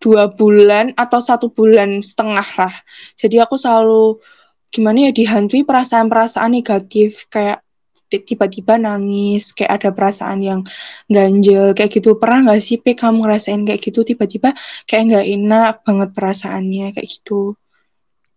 [0.03, 2.75] dua bulan atau satu bulan setengah lah.
[3.15, 4.19] Jadi aku selalu
[4.67, 7.63] gimana ya dihantui perasaan-perasaan negatif kayak
[8.11, 10.61] tiba-tiba nangis, kayak ada perasaan yang
[11.09, 12.13] ganjel, kayak gitu.
[12.21, 14.53] Pernah nggak sih, Pe, kamu ngerasain kayak gitu, tiba-tiba
[14.85, 17.57] kayak nggak enak banget perasaannya, kayak gitu?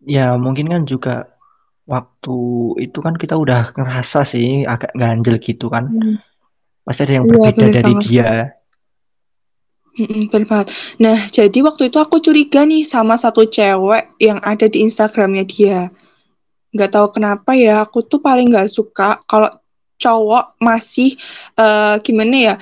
[0.01, 1.37] Ya, mungkin kan juga
[1.85, 2.39] waktu
[2.89, 5.93] itu kan kita udah ngerasa sih agak ganjel gitu kan.
[5.93, 6.17] Hmm.
[6.87, 8.05] Pasti ada yang iya, berbeda ya, dari banget.
[8.09, 8.31] dia.
[9.97, 10.69] Mm-mm, benar
[11.01, 15.89] Nah, jadi waktu itu aku curiga nih sama satu cewek yang ada di Instagramnya dia.
[16.77, 19.49] Gak tahu kenapa ya, aku tuh paling gak suka kalau
[19.97, 21.17] cowok masih
[21.57, 22.55] uh, gimana ya,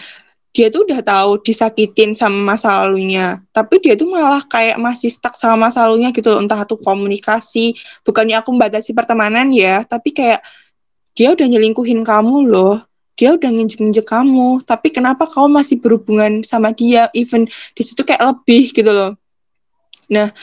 [0.55, 5.35] dia tuh udah tahu disakitin sama masa lalunya, tapi dia tuh malah kayak masih stuck
[5.35, 7.75] sama masa lalunya gitu loh, entah itu komunikasi,
[8.07, 10.47] bukannya aku membatasi pertemanan ya, tapi kayak
[11.18, 12.79] dia udah nyelingkuhin kamu loh
[13.14, 14.62] dia udah nginjek-nginjek kamu.
[14.66, 17.11] Tapi kenapa kamu masih berhubungan sama dia?
[17.14, 19.14] Even di situ kayak lebih gitu loh.
[20.11, 20.35] Nah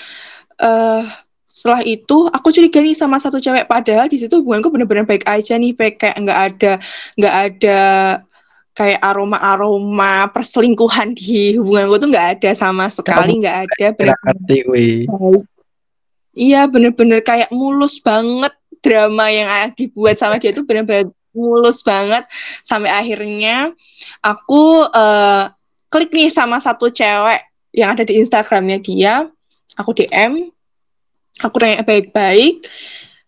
[0.60, 1.04] uh,
[1.46, 3.68] setelah itu aku curiga nih sama satu cewek.
[3.68, 6.74] Padahal di situ hubunganku bener-bener baik aja nih baik kayak nggak ada
[7.20, 7.82] nggak ada
[8.72, 14.64] kayak aroma-aroma perselingkuhan di hubunganku tuh nggak ada sama sekali nggak ada bener-bener
[16.32, 22.28] iya bener-bener kayak mulus banget drama yang dibuat sama dia tuh bener-bener mulus banget.
[22.64, 23.72] Sampai akhirnya
[24.24, 25.52] aku uh,
[25.92, 27.42] klik nih sama satu cewek
[27.76, 29.28] yang ada di Instagramnya dia.
[29.80, 30.52] Aku DM
[31.40, 32.68] aku tanya baik-baik.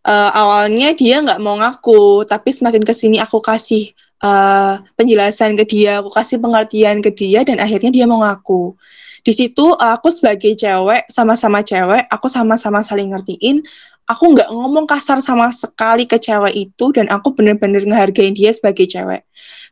[0.03, 5.63] Uh, awalnya dia nggak mau ngaku tapi semakin ke sini aku kasih uh, penjelasan ke
[5.63, 8.75] dia aku kasih pengertian ke dia dan akhirnya dia mau ngaku.
[9.23, 13.63] Di situ aku sebagai cewek sama-sama cewek aku sama-sama saling ngertiin
[14.07, 18.87] aku nggak ngomong kasar sama sekali ke cewek itu dan aku bener-bener ngehargain dia sebagai
[18.87, 19.23] cewek.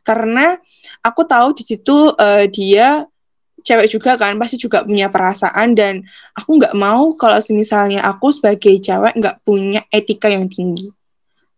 [0.02, 0.56] Karena
[1.04, 3.04] aku tahu di situ uh, dia
[3.62, 6.02] cewek juga kan pasti juga punya perasaan dan
[6.34, 10.90] aku nggak mau kalau misalnya aku sebagai cewek nggak punya etika yang tinggi.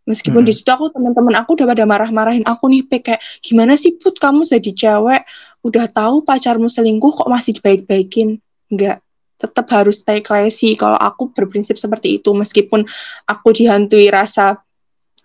[0.04, 0.48] Meskipun hmm.
[0.48, 4.20] di situ aku teman-teman aku udah pada marah-marahin aku nih kayak gimana sih put?
[4.20, 5.24] Kamu jadi cewek?
[5.64, 8.37] Udah tahu pacarmu selingkuh kok masih dibaik-baikin?
[8.68, 9.00] Nggak
[9.44, 10.72] tetap harus stay classy.
[10.80, 12.88] Kalau aku berprinsip seperti itu, meskipun
[13.28, 14.64] aku dihantui rasa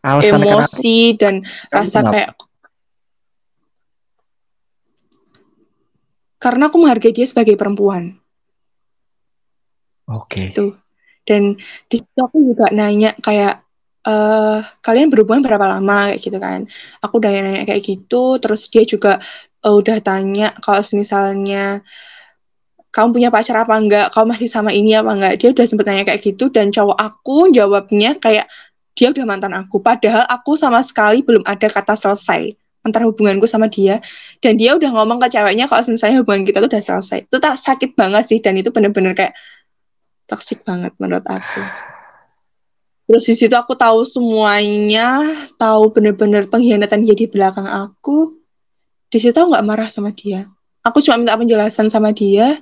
[0.04, 1.20] Alasan emosi kenapa?
[1.20, 1.34] dan
[1.72, 2.12] rasa kenapa?
[2.12, 2.30] kayak
[6.40, 8.16] karena aku menghargai dia sebagai perempuan.
[10.08, 10.24] Oke.
[10.28, 10.44] Okay.
[10.52, 10.66] Gitu.
[11.28, 11.60] Dan
[11.92, 13.62] di situ aku juga nanya kayak
[14.08, 16.66] uh, kalian berhubungan berapa lama kayak gitu kan.
[17.04, 19.20] Aku udah nanya kayak gitu, terus dia juga
[19.68, 21.84] uh, udah tanya kalau misalnya
[22.90, 25.34] kamu punya pacar apa enggak, kamu masih sama ini apa enggak.
[25.38, 28.50] Dia udah sempet nanya kayak gitu dan cowok aku jawabnya kayak
[28.98, 29.78] dia udah mantan aku.
[29.80, 34.00] Padahal aku sama sekali belum ada kata selesai antara hubunganku sama dia
[34.40, 37.30] dan dia udah ngomong ke ceweknya kalau misalnya hubungan kita tuh udah selesai.
[37.30, 39.38] Itu tak sakit banget sih dan itu bener-bener kayak
[40.26, 41.62] toksik banget menurut aku.
[43.10, 48.38] Terus di situ aku tahu semuanya, tahu bener-bener pengkhianatan dia di belakang aku.
[49.10, 50.46] Di situ aku nggak marah sama dia.
[50.86, 52.62] Aku cuma minta penjelasan sama dia,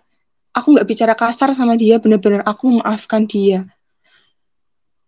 [0.58, 3.70] aku nggak bicara kasar sama dia bener-bener aku memaafkan dia.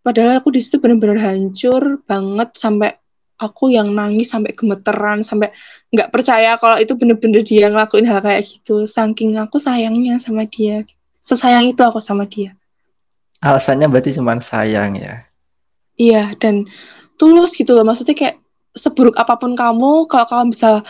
[0.05, 2.93] Padahal aku di situ bener-bener hancur banget sampai
[3.41, 5.49] aku yang nangis sampai gemeteran sampai
[5.89, 8.85] nggak percaya kalau itu bener-bener dia ngelakuin hal kayak gitu.
[8.85, 10.85] Saking aku sayangnya sama dia.
[11.25, 12.53] Sesayang itu aku sama dia.
[13.41, 15.25] Alasannya berarti cuma sayang ya?
[15.99, 16.69] Iya dan
[17.17, 17.83] tulus gitu loh.
[17.83, 18.35] Maksudnya kayak
[18.77, 20.85] seburuk apa pun kamu kalau kamu bisa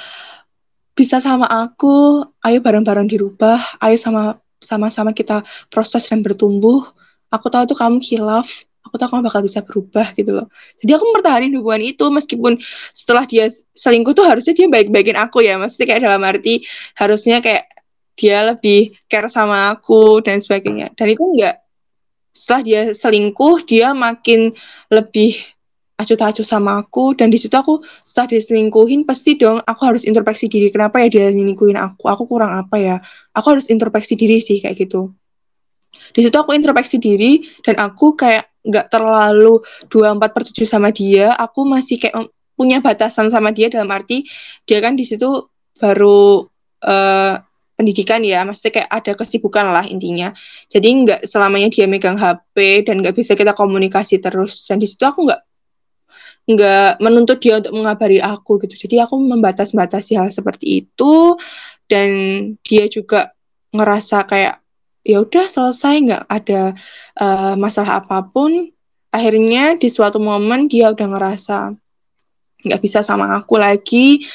[0.94, 6.84] bisa sama aku ayo bareng-bareng dirubah ayo sama sama-sama kita proses dan bertumbuh
[7.32, 10.48] aku tahu tuh kamu hilaf aku tahu kamu bakal bisa berubah gitu loh.
[10.82, 12.58] Jadi aku mempertahankan hubungan itu meskipun
[12.90, 13.46] setelah dia
[13.78, 15.62] selingkuh tuh harusnya dia baik-baikin aku ya.
[15.62, 16.66] Maksudnya kayak dalam arti
[16.98, 17.70] harusnya kayak
[18.18, 20.92] dia lebih care sama aku dan sebagainya.
[20.98, 21.62] Dan itu enggak.
[22.34, 24.58] Setelah dia selingkuh dia makin
[24.90, 25.38] lebih
[26.00, 30.08] acuh tak acuh sama aku dan di situ aku setelah diselingkuhin pasti dong aku harus
[30.08, 30.72] introspeksi diri.
[30.72, 32.08] Kenapa ya dia selingkuhin aku?
[32.08, 32.96] Aku kurang apa ya?
[33.36, 35.12] Aku harus introspeksi diri sih kayak gitu.
[36.16, 39.60] Di situ aku introspeksi diri dan aku kayak nggak terlalu
[39.92, 41.36] dua empat per tujuh sama dia.
[41.36, 44.24] Aku masih kayak punya batasan sama dia dalam arti
[44.64, 45.48] dia kan di situ
[45.80, 46.48] baru
[46.84, 47.36] uh,
[47.80, 50.36] pendidikan ya, maksudnya kayak ada kesibukan lah intinya.
[50.68, 54.68] Jadi nggak selamanya dia megang HP dan nggak bisa kita komunikasi terus.
[54.68, 55.49] Dan di situ aku nggak
[56.50, 58.74] nggak menuntut dia untuk mengabari aku gitu.
[58.74, 61.38] Jadi aku membatas-batasi hal seperti itu
[61.86, 62.10] dan
[62.66, 63.38] dia juga
[63.70, 64.58] ngerasa kayak
[65.06, 66.74] ya udah selesai nggak ada
[67.22, 68.74] uh, masalah apa pun.
[69.14, 71.58] Akhirnya di suatu momen dia udah ngerasa
[72.66, 74.26] nggak bisa sama aku lagi.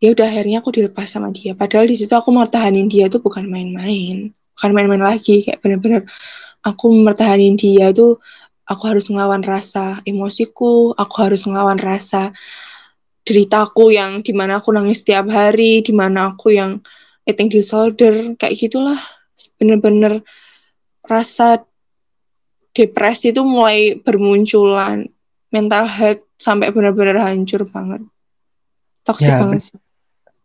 [0.00, 1.52] Ya udah akhirnya aku dilepas sama dia.
[1.52, 6.04] Padahal di situ aku mertahanin dia itu bukan main-main, bukan main-main lagi kayak bener-bener
[6.60, 8.20] aku mertahanin dia tuh
[8.66, 12.34] aku harus ngelawan rasa emosiku, aku harus ngelawan rasa
[13.26, 16.82] deritaku yang di mana aku nangis setiap hari, di mana aku yang
[17.26, 18.98] eating disorder, kayak gitulah.
[19.58, 20.22] Bener-bener
[21.06, 21.62] rasa
[22.74, 25.06] depresi itu mulai bermunculan,
[25.50, 28.02] mental health sampai bener-bener hancur banget.
[29.06, 29.78] Toxic ya, banget sih.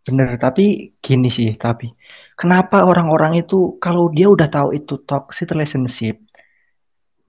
[0.01, 1.93] Bener, tapi gini sih, tapi
[2.33, 6.17] kenapa orang-orang itu kalau dia udah tahu itu toxic relationship,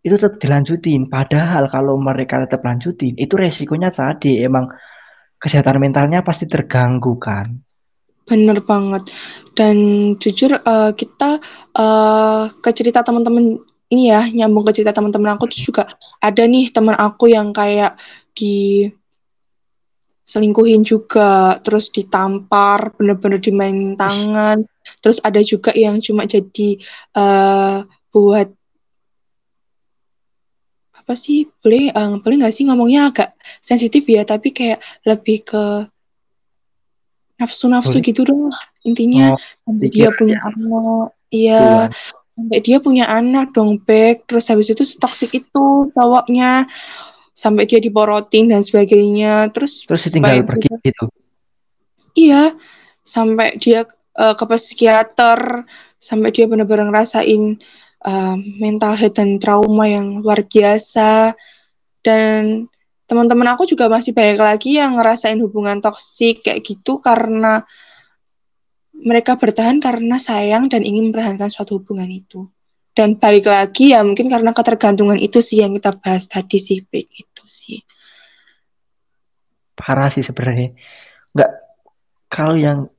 [0.02, 1.06] itu tetap dilanjutin.
[1.06, 4.66] Padahal kalau mereka tetap lanjutin, itu resikonya tadi emang
[5.38, 7.46] kesehatan mentalnya pasti terganggu kan.
[8.26, 9.10] Bener banget.
[9.54, 9.76] Dan
[10.18, 11.42] jujur uh, kita
[11.74, 13.58] uh, ke cerita teman-teman
[13.90, 15.82] ini ya, nyambung ke cerita teman-teman aku tuh juga
[16.22, 17.98] ada nih teman aku yang kayak
[18.32, 18.86] di
[20.22, 24.64] selingkuhin juga, terus ditampar, bener-bener dimainin tangan.
[25.02, 26.78] Terus ada juga yang cuma jadi
[27.18, 27.84] uh,
[28.14, 28.48] buat
[31.02, 31.50] apa sih?
[31.58, 35.90] Boleh uh, boleh nggak sih ngomongnya agak sensitif ya tapi kayak lebih ke
[37.42, 38.54] nafsu-nafsu gitu dong
[38.86, 39.34] intinya.
[39.34, 40.46] Oh, sampai dia punya ya.
[40.46, 41.66] anak iya.
[42.32, 46.70] Sampai dia punya anak dong back terus habis itu toxic itu cowoknya.
[47.34, 49.50] Sampai dia diporotin dan sebagainya.
[49.50, 50.86] Terus terus tinggal pergi juga.
[50.86, 51.04] gitu?
[52.14, 52.54] Iya.
[53.02, 53.84] Sampai dia
[54.16, 55.66] uh, ke psikiater.
[55.98, 57.58] Sampai dia benar-benar ngerasain
[58.02, 61.34] uh, mental health dan trauma yang luar biasa.
[62.02, 62.66] Dan
[63.06, 67.62] teman-teman aku juga masih banyak lagi yang ngerasain hubungan toksik kayak gitu karena
[69.02, 72.46] mereka bertahan karena sayang dan ingin mempertahankan suatu hubungan itu.
[72.92, 77.08] Dan balik lagi ya mungkin karena ketergantungan itu sih yang kita bahas tadi sih baik
[77.08, 77.80] itu sih.
[79.72, 80.76] Parah sih sebenarnya.
[81.32, 81.50] Nggak
[82.28, 82.92] kalau yang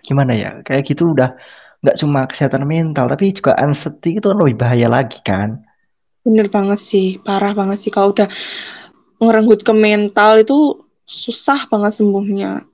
[0.00, 0.50] gimana ya?
[0.64, 1.36] Kayak gitu udah
[1.84, 5.60] nggak cuma kesehatan mental tapi juga anxiety itu lebih bahaya lagi kan?
[6.24, 7.92] Bener banget sih parah banget sih.
[7.92, 8.24] Kalau udah
[9.20, 12.64] ngerenggut ke mental itu susah banget sembuhnya.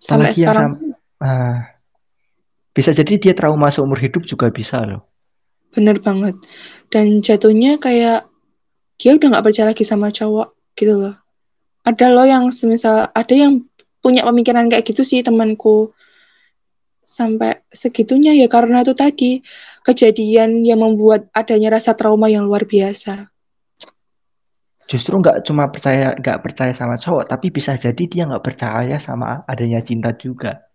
[0.00, 1.56] Sampai Apalagi sekarang sam uh,
[2.72, 5.04] bisa jadi dia trauma seumur hidup juga bisa loh.
[5.76, 6.40] Bener banget.
[6.88, 8.24] Dan jatuhnya kayak
[8.96, 11.14] dia udah nggak percaya lagi sama cowok gitu loh.
[11.84, 13.68] Ada loh yang semisal ada yang
[14.00, 15.92] punya pemikiran kayak gitu sih temanku
[17.16, 19.40] sampai segitunya ya karena itu tadi
[19.80, 23.32] kejadian yang membuat adanya rasa trauma yang luar biasa
[24.84, 29.40] justru nggak cuma percaya nggak percaya sama cowok tapi bisa jadi dia nggak percaya sama
[29.48, 30.66] adanya cinta juga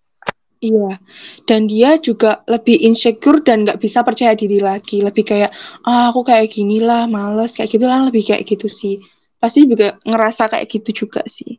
[0.61, 1.01] Iya,
[1.49, 5.01] dan dia juga lebih insecure dan nggak bisa percaya diri lagi.
[5.01, 5.49] Lebih kayak,
[5.89, 9.01] ah aku kayak gini lah, males, kayak gitu lah, lebih kayak gitu sih.
[9.41, 11.57] Pasti juga ngerasa kayak gitu juga sih.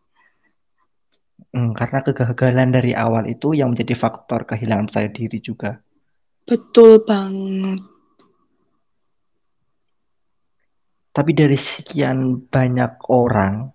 [1.53, 5.77] Hmm, karena kegagalan dari awal itu yang menjadi faktor kehilangan percaya diri juga.
[6.49, 7.85] Betul banget.
[11.13, 13.69] Tapi dari sekian banyak orang,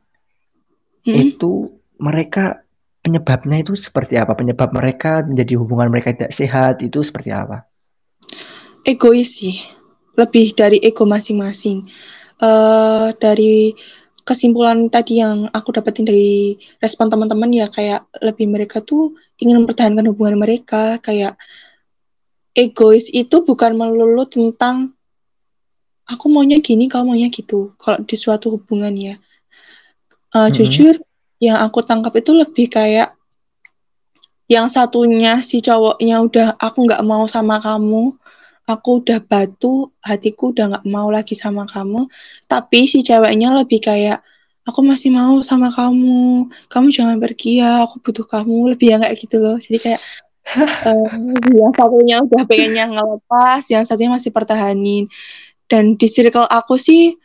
[1.06, 1.14] hmm?
[1.14, 1.70] itu
[2.02, 2.66] mereka
[3.06, 4.34] penyebabnya itu seperti apa?
[4.34, 7.70] Penyebab mereka menjadi hubungan mereka tidak sehat itu seperti apa?
[8.82, 9.62] Egois sih,
[10.18, 11.86] lebih dari ego masing-masing.
[12.38, 13.74] Uh, dari
[14.28, 20.04] kesimpulan tadi yang aku dapetin dari respon teman-teman ya kayak lebih mereka tuh ingin mempertahankan
[20.12, 21.40] hubungan mereka kayak
[22.52, 24.92] egois itu bukan melulu tentang
[26.04, 27.72] aku maunya gini kau maunya gitu.
[27.80, 29.16] Kalau di suatu hubungan ya.
[30.36, 30.60] Uh, hmm.
[30.60, 30.96] jujur
[31.40, 33.16] yang aku tangkap itu lebih kayak
[34.52, 38.16] yang satunya si cowoknya udah aku nggak mau sama kamu
[38.68, 42.12] aku udah batu hatiku udah nggak mau lagi sama kamu.
[42.52, 44.20] Tapi si ceweknya lebih kayak
[44.68, 46.52] aku masih mau sama kamu.
[46.68, 48.76] Kamu jangan pergi ya aku butuh kamu.
[48.76, 49.56] Lebih yang kayak gitu loh.
[49.56, 50.02] Jadi kayak
[50.88, 51.08] uh,
[51.48, 55.08] yang satunya udah pengennya ngelepas yang satunya masih pertahanin.
[55.72, 57.16] Dan di circle aku sih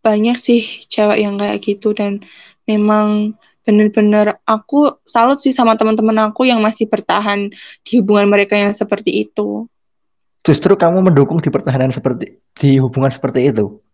[0.00, 1.92] banyak sih cewek yang kayak gitu.
[1.92, 2.24] Dan
[2.64, 3.36] memang
[3.68, 7.52] bener-bener aku salut sih sama teman-teman aku yang masih bertahan
[7.84, 9.68] di hubungan mereka yang seperti itu.
[10.48, 13.84] Justru kamu mendukung di pertahanan seperti di hubungan seperti itu?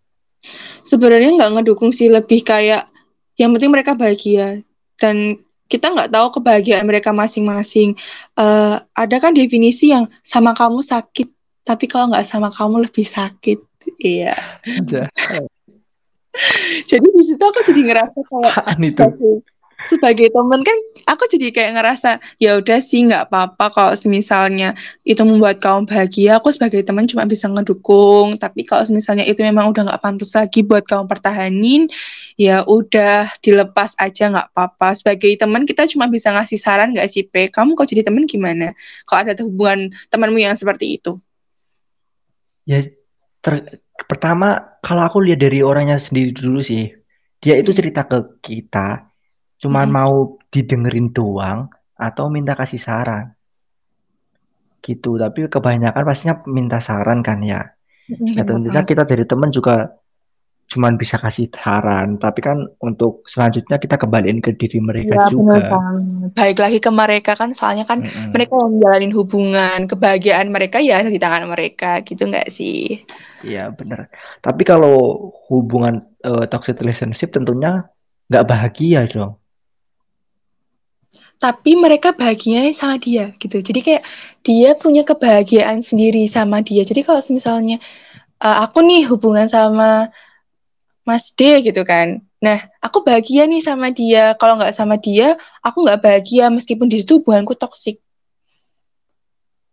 [0.86, 2.86] Sebenarnya nggak ngedukung sih, lebih kayak
[3.34, 4.62] yang penting mereka bahagia
[5.02, 7.98] dan kita nggak tahu kebahagiaan mereka masing-masing.
[8.38, 11.26] Uh, ada kan definisi yang sama kamu sakit,
[11.66, 13.58] tapi kalau nggak sama kamu lebih sakit.
[13.98, 14.38] Iya.
[16.90, 19.42] jadi di situ aku jadi ngerasa kayak
[19.90, 22.10] sebagai temen kan aku jadi kayak ngerasa
[22.40, 26.38] ya udah sih nggak apa-apa kalau misalnya itu membuat kamu bahagia.
[26.38, 30.62] Aku sebagai teman cuma bisa ngedukung tapi kalau misalnya itu memang udah nggak pantas lagi
[30.62, 31.90] buat kamu pertahanin
[32.38, 34.94] ya udah dilepas aja nggak apa-apa.
[34.96, 38.72] Sebagai teman kita cuma bisa ngasih saran nggak sih P kamu kok jadi teman gimana?
[39.06, 41.18] Kalau ada hubungan temanmu yang seperti itu?
[42.64, 42.80] Ya
[43.44, 46.90] ter pertama kalau aku lihat dari orangnya sendiri dulu sih
[47.38, 47.78] dia itu hmm.
[47.78, 49.13] cerita ke kita
[49.62, 49.94] cuman hmm.
[49.94, 50.14] mau
[50.50, 53.34] didengerin doang atau minta kasih saran?
[54.84, 57.62] Gitu tapi kebanyakan pastinya minta saran kan ya.
[58.04, 59.96] Hmm, nah, tentunya kita dari temen juga
[60.64, 65.60] cuman bisa kasih saran tapi kan untuk selanjutnya kita kembaliin ke diri mereka ya, juga.
[66.32, 68.32] baik lagi ke mereka kan soalnya kan hmm.
[68.32, 73.04] mereka yang menjalani hubungan kebahagiaan mereka ya di tangan mereka gitu nggak sih?
[73.44, 74.08] Iya benar
[74.40, 77.84] tapi kalau hubungan uh, toxic relationship tentunya
[78.32, 79.36] nggak bahagia dong
[81.38, 84.02] tapi mereka bahagianya sama dia gitu jadi kayak
[84.44, 87.82] dia punya kebahagiaan sendiri sama dia jadi kalau misalnya
[88.40, 90.14] uh, aku nih hubungan sama
[91.04, 94.36] Mas D gitu kan Nah, aku bahagia nih sama dia.
[94.36, 98.04] Kalau nggak sama dia, aku nggak bahagia meskipun di situ hubunganku toksik.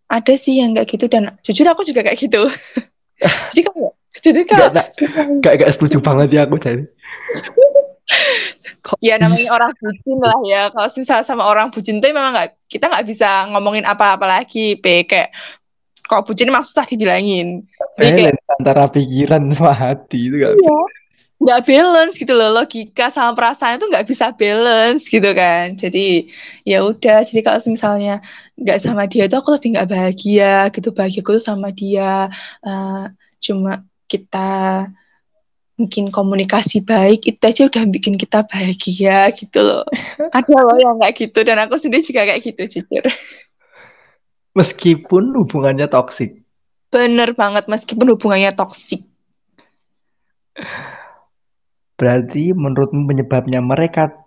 [0.07, 2.47] Ada sih yang kayak gitu dan jujur aku juga kayak gitu.
[3.51, 4.67] jadi kamu jadi kalau
[5.39, 6.83] gak, gak, setuju banget ya aku jadi.
[9.01, 10.61] ya namanya orang bucin lah ya.
[10.73, 15.05] Kalau misal sama orang bucin tuh memang nggak kita nggak bisa ngomongin apa-apa lagi, P.
[15.05, 15.29] Kayak
[16.05, 16.49] kalau bucin?
[16.49, 17.63] Emang susah dibilangin.
[17.95, 20.53] Jadi kayak, antara pikiran sama hati itu kan.
[20.57, 20.79] Iya.
[21.41, 25.73] nggak balance gitu loh logika sama perasaan itu nggak bisa balance gitu kan.
[25.73, 26.29] Jadi
[26.65, 27.25] ya udah.
[27.25, 28.21] Jadi kalau misalnya
[28.57, 30.93] nggak sama dia itu aku lebih nggak bahagia gitu.
[30.93, 32.29] Bahagia tuh sama dia.
[32.61, 33.09] Uh,
[33.41, 34.85] cuma kita
[35.81, 39.83] mungkin komunikasi baik itu aja udah bikin kita bahagia gitu loh
[40.37, 43.03] ada loh yang kayak gitu dan aku sendiri juga kayak gitu jujur
[44.53, 46.45] meskipun hubungannya toksik
[46.93, 49.07] bener banget meskipun hubungannya toksik
[52.01, 54.25] Berarti menurutmu penyebabnya mereka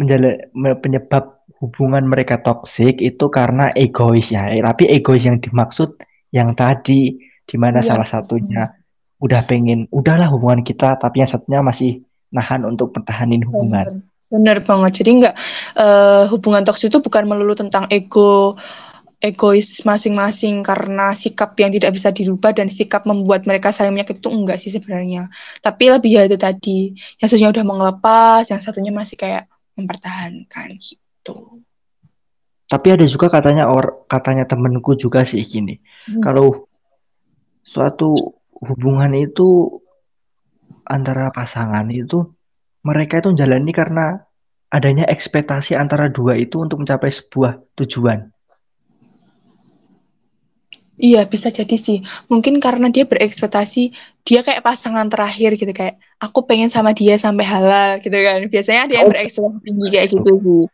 [0.00, 0.48] menjala,
[0.80, 4.48] penyebab hubungan mereka toksik itu karena egois ya.
[4.48, 6.00] Eh, tapi egois yang dimaksud
[6.32, 7.92] yang tadi di mana ya.
[7.92, 8.72] salah satunya
[9.16, 14.04] udah pengen udahlah hubungan kita tapi yang satunya masih nahan untuk pertahanin hubungan.
[14.26, 15.02] Bener banget.
[15.02, 15.34] Jadi enggak
[15.78, 18.58] uh, hubungan toksik itu bukan melulu tentang ego
[19.16, 24.28] egois masing-masing karena sikap yang tidak bisa dirubah dan sikap membuat mereka saling menyakiti itu
[24.28, 25.32] enggak sih sebenarnya.
[25.64, 31.64] Tapi lebih ya itu tadi, yang satunya udah mengelepas, yang satunya masih kayak mempertahankan gitu.
[32.66, 35.80] Tapi ada juga katanya or katanya temenku juga sih gini.
[36.10, 36.20] Hmm.
[36.20, 36.66] Kalau
[37.62, 39.80] suatu hubungan itu
[40.86, 42.32] antara pasangan itu
[42.86, 44.22] mereka itu jalani karena
[44.70, 48.30] adanya ekspektasi antara dua itu untuk mencapai sebuah tujuan.
[50.96, 52.00] Iya, bisa jadi sih.
[52.32, 53.92] Mungkin karena dia berekspektasi
[54.24, 58.40] dia kayak pasangan terakhir gitu kayak aku pengen sama dia sampai halal gitu kan.
[58.48, 59.12] Biasanya dia oh.
[59.12, 60.64] berekspektasi tinggi kayak gitu sih.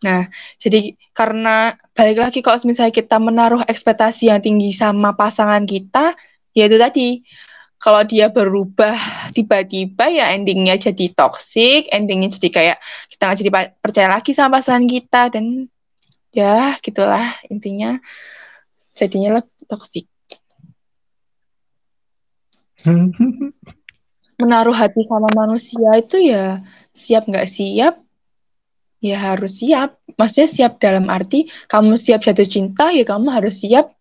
[0.00, 6.16] Nah, jadi karena balik lagi kalau misalnya kita menaruh ekspektasi yang tinggi sama pasangan kita,
[6.56, 7.08] ya itu tadi.
[7.80, 12.76] Kalau dia berubah tiba-tiba ya endingnya jadi toxic, endingnya jadi kayak
[13.08, 15.64] kita nggak jadi percaya lagi sama pasangan kita dan
[16.28, 17.96] ya gitulah intinya.
[18.92, 20.10] Jadinya lah toksik
[24.40, 26.64] menaruh hati sama manusia itu ya
[26.96, 28.00] siap nggak siap?
[29.00, 29.96] Ya harus siap.
[30.16, 33.92] Maksudnya siap dalam arti kamu siap jatuh cinta ya kamu harus siap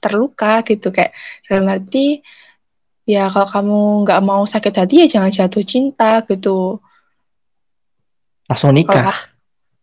[0.00, 1.12] terluka gitu kayak
[1.44, 2.24] dalam arti
[3.08, 6.80] ya kalau kamu nggak mau sakit hati ya jangan jatuh cinta gitu
[8.48, 9.28] langsung nikah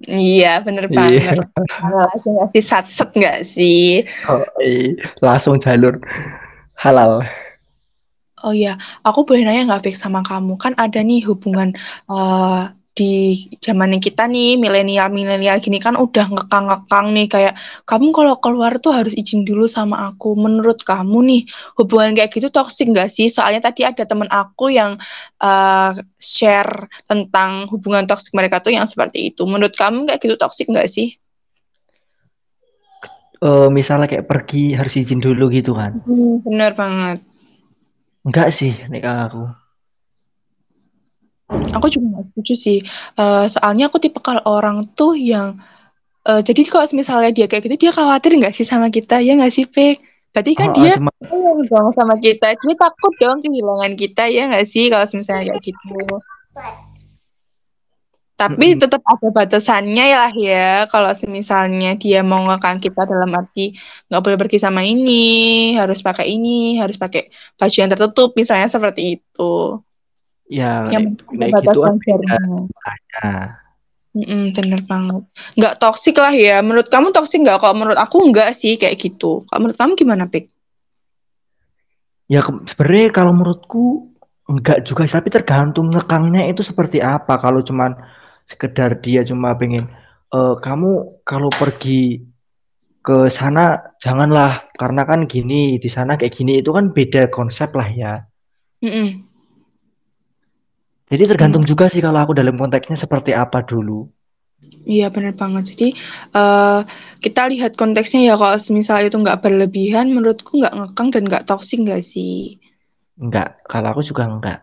[0.03, 0.95] Iya, bener iya.
[0.99, 1.47] banget.
[1.79, 4.03] Langsung nggak sih satset nggak sih?
[4.27, 5.07] Oh, iya.
[5.23, 6.03] Langsung jalur
[6.75, 7.23] halal.
[8.43, 8.75] Oh iya,
[9.07, 10.59] aku boleh nanya nggak fix sama kamu?
[10.59, 11.71] Kan ada nih hubungan
[12.11, 18.39] uh, di zaman kita nih milenial milenial gini kan udah ngekang-ngekang nih kayak kamu kalau
[18.39, 20.31] keluar tuh harus izin dulu sama aku.
[20.39, 21.41] Menurut kamu nih
[21.75, 23.27] hubungan kayak gitu toksik nggak sih?
[23.27, 24.95] Soalnya tadi ada temen aku yang
[25.43, 29.43] uh, share tentang hubungan toksik mereka tuh yang seperti itu.
[29.43, 31.19] Menurut kamu kayak gitu toksik nggak sih?
[33.43, 35.99] Uh, misalnya kayak pergi harus izin dulu gitu kan?
[36.07, 37.19] Hmm, bener banget.
[38.23, 39.64] Enggak sih nih aku
[41.75, 42.79] Aku juga nggak setuju sih.
[43.15, 45.59] Uh, soalnya aku tipe kalau orang tuh yang
[46.25, 49.53] uh, jadi kalau misalnya dia kayak gitu, dia khawatir nggak sih sama kita, ya nggak
[49.53, 50.01] sih, Pek?
[50.35, 52.59] Berarti kan oh, dia sayang dong sama kita.
[52.59, 55.95] Dia takut dong kehilangan kita, ya nggak sih kalau misalnya kayak gitu.
[58.35, 58.83] Tapi mm -hmm.
[58.83, 60.71] tetap ada batasannya ya lah ya.
[60.91, 63.79] Kalau misalnya dia mau ngekang kita dalam arti
[64.11, 69.15] nggak boleh pergi sama ini, harus pakai ini, harus pakai baju yang tertutup, misalnya seperti
[69.15, 69.79] itu.
[70.45, 72.39] Ya, yang kayak gitu wajarnya.
[74.15, 75.23] Mm -mm, bener banget.
[75.59, 76.63] Nggak toksik lah ya.
[76.63, 77.59] Menurut kamu toksik nggak?
[77.59, 79.43] Kalau menurut aku nggak sih kayak gitu.
[79.51, 80.47] Kalau menurut kamu gimana, Pik?
[82.31, 84.15] Ya sebenarnya kalau menurutku
[84.45, 87.35] nggak juga tapi tergantung ngekangnya itu seperti apa.
[87.41, 87.91] Kalau cuman
[88.47, 89.89] sekedar dia cuma pengen
[90.31, 92.21] e, kamu kalau pergi
[93.05, 97.89] ke sana janganlah karena kan gini di sana kayak gini itu kan beda konsep lah
[97.89, 98.13] ya.
[98.81, 99.07] Mm -mm.
[101.05, 101.71] Jadi tergantung hmm.
[101.71, 104.09] juga sih kalau aku dalam konteksnya seperti apa dulu.
[104.85, 105.75] Iya benar banget.
[105.75, 105.93] Jadi
[106.33, 106.81] uh,
[107.21, 111.85] kita lihat konteksnya ya kalau misalnya itu nggak berlebihan, menurutku nggak ngekang dan nggak toksik
[111.85, 112.57] nggak sih?
[113.21, 113.65] Nggak.
[113.69, 114.59] Kalau aku juga nggak.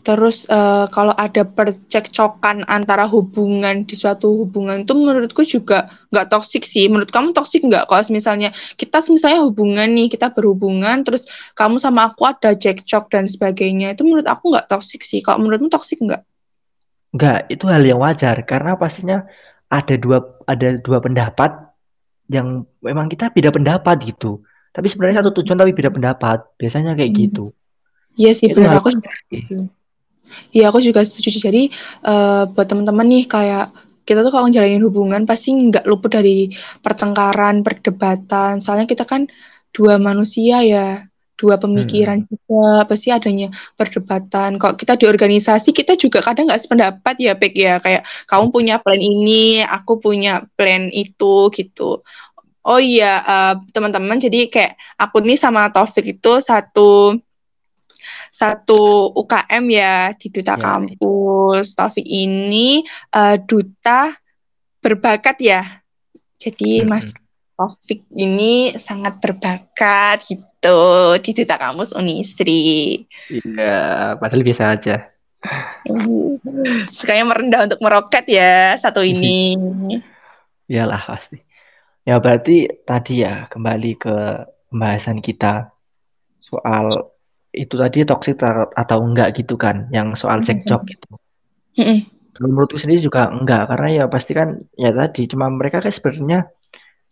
[0.00, 6.64] Terus uh, kalau ada percekcokan antara hubungan di suatu hubungan itu menurutku juga nggak toksik
[6.64, 6.88] sih.
[6.88, 7.84] Menurut kamu toksik nggak?
[7.84, 8.48] Kalau misalnya
[8.80, 14.02] kita misalnya hubungan nih, kita berhubungan, terus kamu sama aku ada cekcok dan sebagainya, itu
[14.08, 15.20] menurut aku nggak toksik sih.
[15.20, 16.24] Kalau menurutmu toksik nggak?
[17.12, 19.28] Nggak, itu hal yang wajar karena pastinya
[19.68, 21.50] ada dua ada dua pendapat
[22.32, 24.40] yang memang kita beda pendapat gitu.
[24.70, 26.46] Tapi sebenarnya satu tujuan tapi beda pendapat.
[26.56, 27.20] Biasanya kayak hmm.
[27.28, 27.44] gitu.
[28.16, 29.10] Iya sih, benar aku juga
[30.50, 31.50] Iya, aku juga setuju.
[31.50, 31.70] Jadi
[32.06, 33.66] uh, buat teman-teman nih kayak
[34.04, 36.50] kita tuh kalau ngejalanin hubungan pasti nggak luput dari
[36.82, 38.58] pertengkaran, perdebatan.
[38.58, 39.30] Soalnya kita kan
[39.70, 41.06] dua manusia ya,
[41.38, 42.26] dua pemikiran hmm.
[42.26, 44.58] juga pasti adanya perdebatan.
[44.58, 47.78] Kok kita di organisasi kita juga kadang nggak sependapat ya, Pek ya.
[47.78, 52.02] Kayak kamu punya plan ini, aku punya plan itu gitu.
[52.60, 54.20] Oh iya, uh, teman-teman.
[54.20, 57.16] Jadi kayak aku nih sama Taufik itu satu
[58.30, 61.74] satu UKM ya di duta ya, kampus.
[61.74, 64.14] Taufik ini uh, duta
[64.80, 65.62] berbakat ya.
[66.40, 66.88] Jadi hmm.
[66.88, 67.12] Mas
[67.60, 73.04] Taufik ini sangat berbakat gitu di Duta Kampus Unisri.
[73.28, 74.96] Iya, padahal biasa aja.
[76.96, 79.52] Sekalian merendah untuk meroket ya satu ini.
[80.72, 81.36] Iyalah pasti.
[82.08, 84.16] Ya berarti tadi ya kembali ke
[84.72, 85.68] pembahasan kita
[86.40, 87.12] soal
[87.60, 88.40] itu tadi toksik
[88.72, 91.08] atau enggak gitu kan, yang soal cekcok gitu.
[92.40, 96.48] Menurutku sendiri juga enggak karena ya pasti kan ya tadi cuma mereka kan sebenarnya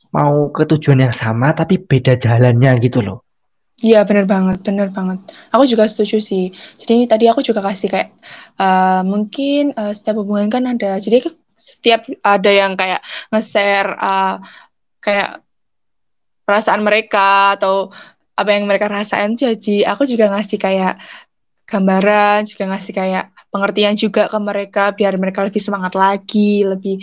[0.08, 3.28] mau ke tujuan yang sama tapi beda jalannya gitu loh.
[3.78, 5.22] Iya bener banget, bener banget.
[5.54, 6.50] Aku juga setuju sih.
[6.80, 8.10] Jadi tadi aku juga kasih kayak
[8.58, 10.98] uh, mungkin uh, setiap hubungan kan ada.
[10.98, 14.42] Jadi setiap ada yang kayak nge-share uh,
[14.98, 15.46] kayak
[16.42, 17.92] perasaan mereka atau
[18.38, 19.34] apa yang mereka rasain.
[19.34, 20.94] Jadi aku juga ngasih kayak
[21.66, 27.02] gambaran, juga ngasih kayak pengertian juga ke mereka biar mereka lebih semangat lagi, lebih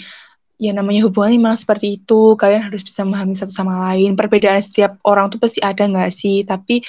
[0.56, 2.40] ya namanya hubungan memang seperti itu.
[2.40, 4.16] Kalian harus bisa memahami satu sama lain.
[4.16, 6.48] Perbedaan setiap orang tuh pasti ada nggak sih?
[6.48, 6.80] Tapi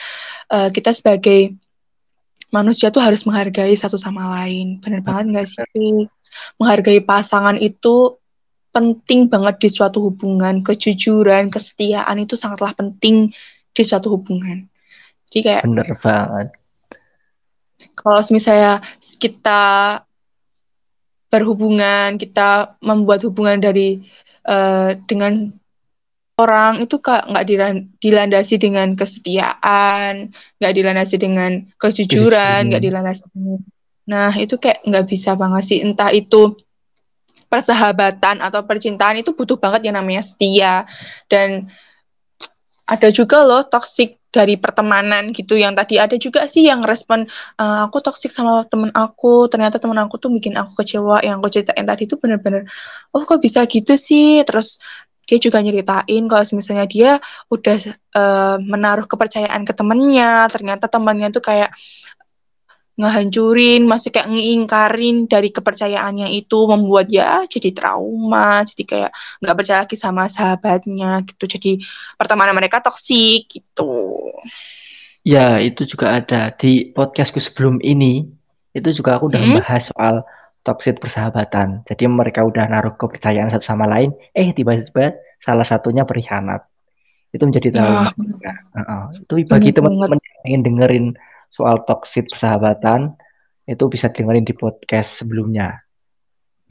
[0.54, 1.58] uh, kita sebagai
[2.54, 4.78] manusia tuh harus menghargai satu sama lain.
[4.78, 6.06] Benar banget nggak sih?
[6.62, 8.16] Menghargai pasangan itu
[8.70, 10.62] penting banget di suatu hubungan.
[10.62, 13.34] Kejujuran kesetiaan itu sangatlah penting
[13.76, 14.64] di suatu hubungan.
[15.28, 16.48] Jadi kayak benar banget.
[17.92, 18.80] kalau misalnya
[19.20, 19.64] kita
[21.28, 24.00] berhubungan, kita membuat hubungan dari
[24.48, 25.52] uh, dengan
[26.40, 27.46] orang itu kak nggak
[28.00, 33.60] dilandasi dengan kesetiaan, nggak dilandasi dengan kejujuran, nggak dilandasi dengan
[34.06, 35.78] nah itu kayak nggak bisa banget sih.
[35.82, 36.54] Entah itu
[37.50, 40.86] persahabatan atau percintaan itu butuh banget yang namanya setia.
[41.26, 41.70] Dan
[42.86, 45.98] ada juga loh toxic dari pertemanan gitu yang tadi.
[45.98, 47.26] Ada juga sih yang respon
[47.58, 49.50] uh, aku toksik sama temen aku.
[49.50, 51.24] Ternyata temen aku tuh bikin aku kecewa.
[51.24, 52.62] Yang aku ceritain tadi itu bener-bener
[53.16, 54.44] oh kok bisa gitu sih?
[54.46, 54.78] Terus
[55.26, 57.10] dia juga nyeritain kalau misalnya dia
[57.50, 57.76] udah
[58.14, 60.46] uh, menaruh kepercayaan ke temennya.
[60.52, 61.74] Ternyata temannya tuh kayak
[62.96, 69.10] ngehancurin, masih kayak ngeingkarin dari kepercayaannya itu membuat ya jadi trauma, jadi kayak
[69.44, 71.44] nggak percaya lagi sama sahabatnya gitu.
[71.44, 71.70] Jadi
[72.16, 74.16] pertemanan mereka toksik gitu.
[75.26, 78.24] Ya, itu juga ada di podcastku sebelum ini.
[78.72, 79.48] Itu juga aku udah hmm?
[79.60, 80.14] membahas soal
[80.64, 81.84] toksik persahabatan.
[81.84, 86.64] Jadi mereka udah naruh kepercayaan satu sama lain, eh tiba-tiba salah satunya berkhianat.
[87.28, 88.08] Itu menjadi trauma.
[88.40, 88.54] Ya.
[88.72, 89.02] Uh -uh.
[89.12, 91.06] Itu bagi teman-teman yang ingin dengerin
[91.56, 93.16] soal toksik persahabatan
[93.64, 95.80] itu bisa dengerin di podcast sebelumnya.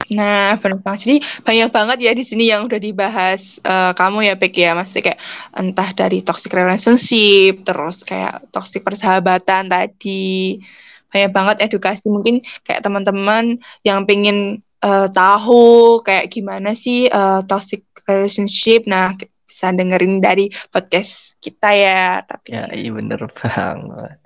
[0.06, 1.00] Nah, benar banget.
[1.02, 4.70] Jadi banyak banget ya di sini yang udah dibahas uh, kamu ya, Pek ya.
[4.78, 5.20] Maksudnya kayak
[5.50, 10.62] entah dari toxic relationship, terus kayak toxic persahabatan tadi.
[11.10, 12.06] Banyak banget edukasi.
[12.06, 18.86] Mungkin kayak teman-teman yang pengen uh, tahu kayak gimana sih uh, toxic relationship.
[18.86, 22.22] Nah, bisa dengerin dari podcast kita ya.
[22.22, 24.22] Tapi ya, iya bener banget.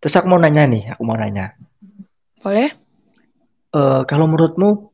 [0.00, 1.52] Terus aku mau nanya nih, aku mau nanya.
[2.40, 2.72] Boleh?
[3.70, 4.90] Uh, kalau menurutmu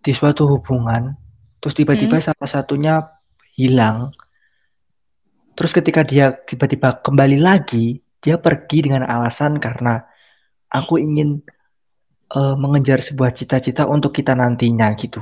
[0.00, 1.12] di suatu hubungan,
[1.60, 2.24] terus tiba-tiba hmm.
[2.32, 2.94] salah satunya
[3.52, 4.16] hilang,
[5.52, 10.00] terus ketika dia tiba-tiba kembali lagi, dia pergi dengan alasan karena
[10.72, 11.44] aku ingin
[12.32, 15.20] uh, mengejar sebuah cita-cita untuk kita nantinya gitu.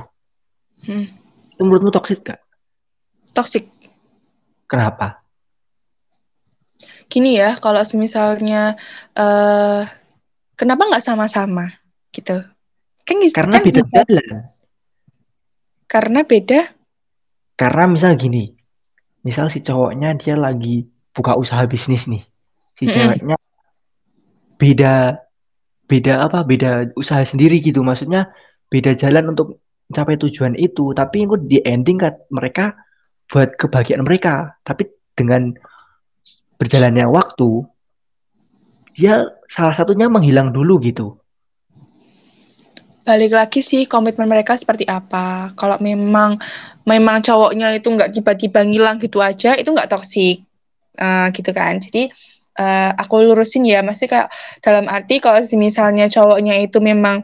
[0.87, 1.11] Hmm.
[1.53, 2.39] Itu menurutmu toksik gak?
[3.35, 3.67] Toksik.
[4.71, 5.26] Kenapa?
[7.07, 8.75] Gini ya, kalau misalnya
[9.15, 9.83] uh,
[10.55, 11.71] kenapa nggak sama-sama
[12.11, 12.43] gitu?
[13.07, 13.93] Kan, Karena kan beda bisa.
[14.03, 14.35] jalan.
[15.87, 16.59] Karena beda.
[17.55, 18.51] Karena misal gini,
[19.23, 20.85] misal si cowoknya dia lagi
[21.15, 22.21] buka usaha bisnis nih,
[22.77, 22.93] si mm -hmm.
[22.93, 23.37] ceweknya
[24.57, 25.21] beda
[25.87, 28.27] beda apa beda usaha sendiri gitu maksudnya
[28.67, 32.75] beda jalan untuk mencapai tujuan itu tapi itu di ending kan mereka
[33.31, 35.55] buat kebahagiaan mereka tapi dengan
[36.57, 37.65] berjalannya waktu
[38.97, 41.21] dia salah satunya menghilang dulu gitu.
[43.05, 45.55] Balik lagi sih komitmen mereka seperti apa.
[45.55, 46.41] Kalau memang
[46.83, 50.43] memang cowoknya itu nggak tiba-tiba ngilang gitu aja itu nggak toksik
[50.99, 51.79] uh, gitu kan.
[51.79, 52.11] Jadi
[52.59, 53.79] uh, aku lurusin ya.
[53.85, 54.27] Masih kayak
[54.59, 57.23] dalam arti kalau misalnya cowoknya itu memang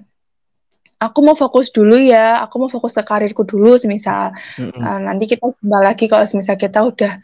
[1.03, 4.31] aku mau fokus dulu ya, aku mau fokus ke karirku dulu, semisal.
[4.55, 4.79] Mm -hmm.
[4.79, 7.19] uh, nanti kita kembali lagi kalau semisal kita udah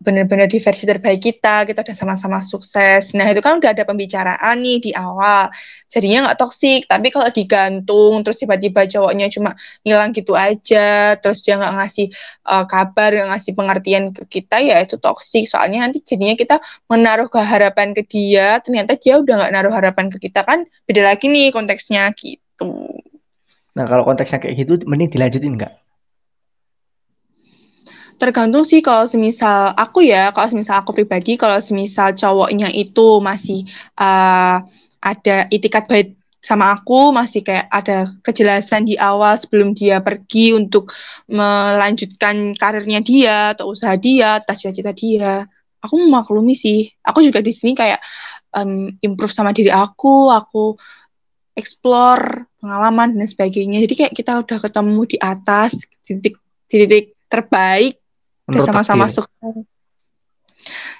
[0.00, 3.12] benar-benar di versi terbaik kita, kita udah sama-sama sukses.
[3.12, 5.52] Nah itu kan udah ada pembicaraan nih di awal,
[5.92, 6.88] jadinya nggak toksik.
[6.88, 12.06] Tapi kalau digantung, terus tiba-tiba cowoknya cuma ngilang gitu aja, terus dia nggak ngasih
[12.48, 15.44] uh, kabar, nggak ngasih pengertian ke kita, ya itu toksik.
[15.44, 16.56] Soalnya nanti jadinya kita
[16.88, 21.28] menaruh harapan ke dia, ternyata dia udah nggak naruh harapan ke kita kan, beda lagi
[21.28, 22.88] nih konteksnya gitu.
[23.76, 25.89] Nah kalau konteksnya kayak gitu, mending dilanjutin nggak?
[28.20, 33.64] Tergantung sih kalau semisal aku ya kalau semisal aku pribadi kalau semisal cowoknya itu masih
[33.96, 34.60] uh,
[35.00, 40.92] ada itikat baik sama aku masih kayak ada kejelasan di awal sebelum dia pergi untuk
[41.28, 45.44] melanjutkan karirnya dia atau usaha dia atas cita-cita dia
[45.84, 46.88] aku memaklumi sih.
[47.04, 48.00] Aku juga di sini kayak
[48.56, 50.80] um, improve sama diri aku aku
[51.52, 53.84] explore pengalaman dan sebagainya.
[53.84, 56.40] Jadi kayak kita udah ketemu di atas titik
[56.72, 57.99] titik terbaik
[58.50, 59.64] udah sama-sama sukses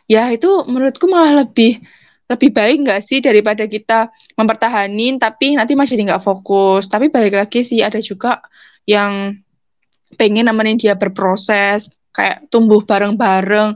[0.07, 0.30] ya?
[0.30, 1.82] itu menurutku malah lebih
[2.30, 6.86] lebih baik nggak sih daripada kita mempertahanin tapi nanti masih nggak fokus.
[6.86, 8.38] Tapi balik lagi sih ada juga
[8.86, 9.34] yang
[10.14, 13.74] pengen nemenin dia berproses kayak tumbuh bareng-bareng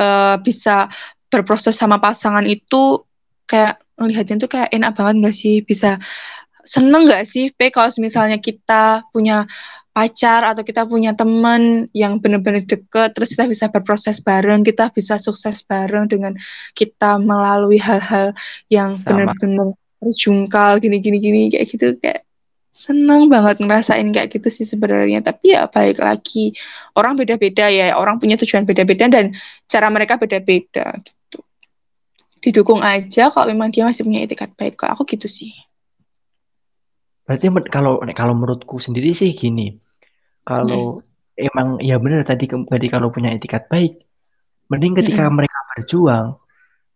[0.00, 0.88] uh, bisa
[1.28, 3.04] berproses sama pasangan itu
[3.44, 5.60] kayak melihatnya tuh kayak enak banget nggak sih?
[5.60, 6.00] Bisa
[6.64, 9.44] seneng nggak sih P kalau misalnya kita punya
[9.90, 15.18] pacar atau kita punya teman yang benar-benar deket terus kita bisa berproses bareng kita bisa
[15.18, 16.32] sukses bareng dengan
[16.78, 18.30] kita melalui hal-hal
[18.70, 22.24] yang benar-benar terjungkal gini-gini gini kayak gitu kayak
[22.70, 25.20] senang banget ngerasain kayak gitu sih sebenarnya.
[25.20, 26.54] Tapi ya baik lagi
[26.96, 29.34] orang beda-beda ya orang punya tujuan beda-beda dan
[29.66, 31.42] cara mereka beda-beda gitu.
[32.40, 35.52] Didukung aja kalau memang dia masih punya etikat baik kok aku gitu sih
[37.24, 39.76] Berarti kalau kalau menurutku sendiri sih gini,
[40.42, 41.46] kalau hmm.
[41.50, 44.02] emang ya benar tadi tadi kalau punya etikat baik,
[44.72, 45.34] mending ketika hmm.
[45.36, 46.26] mereka berjuang,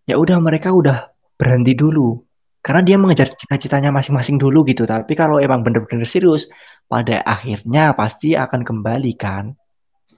[0.09, 2.19] ya udah mereka udah berhenti dulu,
[2.65, 4.89] karena dia mengejar cita-citanya masing-masing dulu gitu.
[4.89, 6.49] Tapi kalau emang benar-benar serius,
[6.89, 9.55] pada akhirnya pasti akan kembali kan.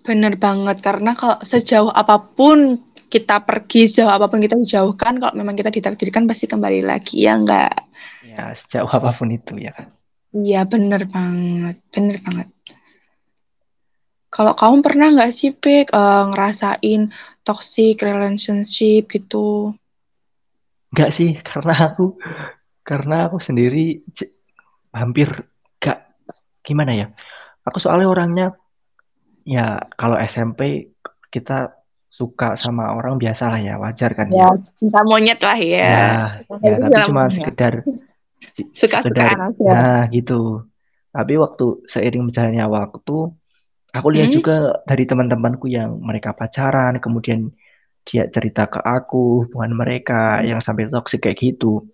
[0.06, 5.34] Bener banget, karena kalau sejauh apa pun kita pergi, sejauh apa pun kita dijauhkan, kalau
[5.34, 7.74] memang kita ditakdirkan pasti kembali lagi, ya enggak?
[8.36, 9.88] Ya, sejauh apa pun itu ya kan.
[10.36, 12.48] Iya bener banget, bener banget.
[14.28, 17.08] Kalau kamu pernah nggak sih, Pik, uh, ngerasain
[17.40, 19.72] toxic relationship gitu?
[20.92, 22.20] Nggak sih, karena aku
[22.84, 24.04] karena aku sendiri
[24.92, 25.32] hampir
[25.80, 26.12] gak
[26.60, 27.06] gimana ya.
[27.64, 28.46] Aku soalnya orangnya
[29.48, 30.92] ya kalau SMP
[31.32, 31.72] kita
[32.12, 34.44] suka sama orang biasa lah ya, wajar kan ya.
[34.44, 35.80] Ya, cinta monyet lah ya.
[35.80, 36.06] Ya,
[36.60, 37.82] ya tapi cuma sekedar
[38.72, 39.70] suka-sukaan aja.
[39.70, 40.66] Nah, gitu.
[41.12, 43.16] Tapi waktu seiring berjalannya waktu,
[43.96, 44.36] aku lihat hmm?
[44.36, 47.48] juga dari teman-temanku yang mereka pacaran, kemudian
[48.06, 50.54] dia cerita ke aku hubungan mereka hmm.
[50.54, 51.88] yang sampai toksik kayak gitu.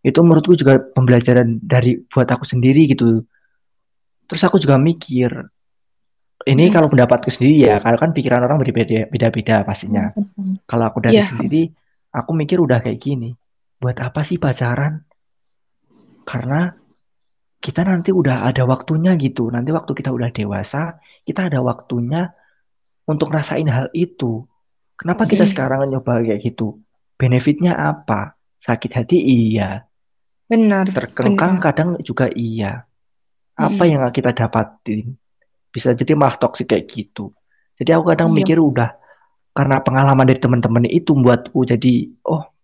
[0.00, 3.26] Itu menurutku juga pembelajaran dari buat aku sendiri gitu.
[4.24, 5.28] Terus aku juga mikir,
[6.48, 6.72] ini hmm.
[6.72, 10.14] kalau pendapatku sendiri ya, kalau kan pikiran orang berbeda-beda pastinya.
[10.16, 10.56] Hmm.
[10.64, 11.28] Kalau aku dari yeah.
[11.28, 11.68] sendiri,
[12.14, 13.36] aku mikir udah kayak gini.
[13.76, 15.04] Buat apa sih pacaran?
[16.30, 16.70] Karena
[17.58, 19.50] kita nanti udah ada waktunya gitu.
[19.50, 22.30] Nanti waktu kita udah dewasa, kita ada waktunya
[23.10, 24.46] untuk rasain hal itu.
[24.94, 26.78] Kenapa kita sekarang nyoba kayak gitu?
[27.18, 28.38] Benefitnya apa?
[28.62, 29.82] Sakit hati iya.
[30.46, 30.86] Benar.
[30.94, 31.64] Terkengkang benar.
[31.66, 32.86] kadang juga iya.
[33.58, 33.90] Apa hmm.
[33.90, 35.18] yang kita dapatin?
[35.74, 37.34] Bisa jadi malah toksik kayak gitu.
[37.74, 38.44] Jadi aku kadang iya.
[38.44, 38.94] mikir udah
[39.50, 42.54] karena pengalaman dari teman-teman itu buatku jadi oh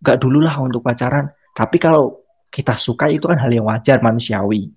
[0.00, 1.32] gak dulu lah untuk pacaran.
[1.52, 4.68] Tapi kalau kita suka itu kan hal yang wajar manusiawi.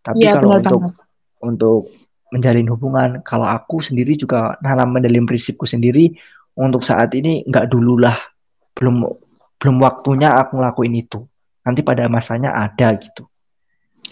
[0.00, 0.94] Tapi ya, kalau untuk banget.
[1.44, 1.80] untuk
[2.32, 6.16] menjalin hubungan, kalau aku sendiri juga nanam mendalim prinsipku sendiri
[6.56, 8.16] untuk saat ini nggak dululah
[8.72, 9.04] belum
[9.60, 11.20] belum waktunya aku ngelakuin itu.
[11.62, 13.28] Nanti pada masanya ada gitu.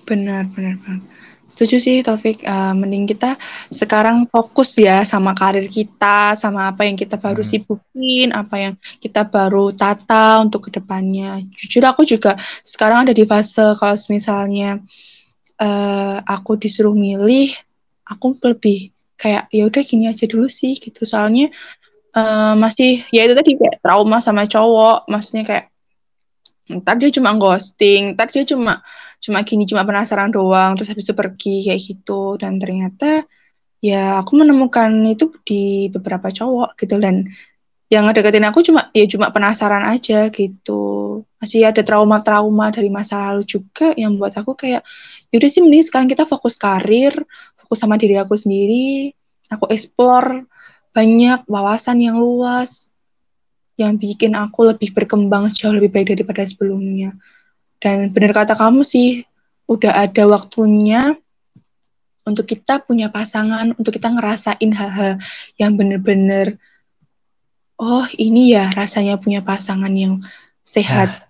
[0.04, 1.00] Benar, benar, benar.
[1.46, 3.38] Setuju sih Taufik, uh, mending kita
[3.70, 7.48] sekarang fokus ya sama karir kita, sama apa yang kita baru hmm.
[7.48, 11.38] sibukin, apa yang kita baru tata untuk ke depannya.
[11.54, 12.34] Jujur aku juga
[12.66, 14.82] sekarang ada di fase kalau misalnya
[15.62, 17.54] uh, aku disuruh milih,
[18.02, 21.06] aku lebih kayak ya udah gini aja dulu sih gitu.
[21.06, 21.54] Soalnya
[22.10, 25.66] uh, masih ya itu tadi kayak trauma sama cowok, maksudnya kayak
[26.66, 28.82] ntar dia cuma ghosting, ntar dia cuma
[29.20, 32.36] cuma gini cuma penasaran doang terus habis itu pergi kayak gitu.
[32.40, 33.24] Dan ternyata
[33.80, 36.96] ya aku menemukan itu di beberapa cowok gitu.
[37.00, 37.26] Dan
[37.86, 41.22] yang ngedeketin aku cuma ya cuma penasaran aja gitu.
[41.38, 44.82] Masih ada trauma-trauma dari masa lalu juga yang buat aku kayak
[45.30, 47.14] yaudah sih mending sekarang kita fokus karir
[47.58, 49.14] fokus sama diri aku sendiri.
[49.46, 50.50] Aku explore
[50.90, 52.90] banyak wawasan yang luas
[53.76, 57.12] yang bikin aku lebih berkembang jauh lebih baik daripada sebelumnya
[57.82, 59.24] dan benar kata kamu sih,
[59.68, 61.14] udah ada waktunya
[62.26, 65.22] untuk kita punya pasangan, untuk kita ngerasain hal-hal
[65.60, 66.58] yang benar-benar,
[67.78, 70.24] oh ini ya rasanya punya pasangan yang
[70.66, 71.22] sehat.
[71.22, 71.24] Nah.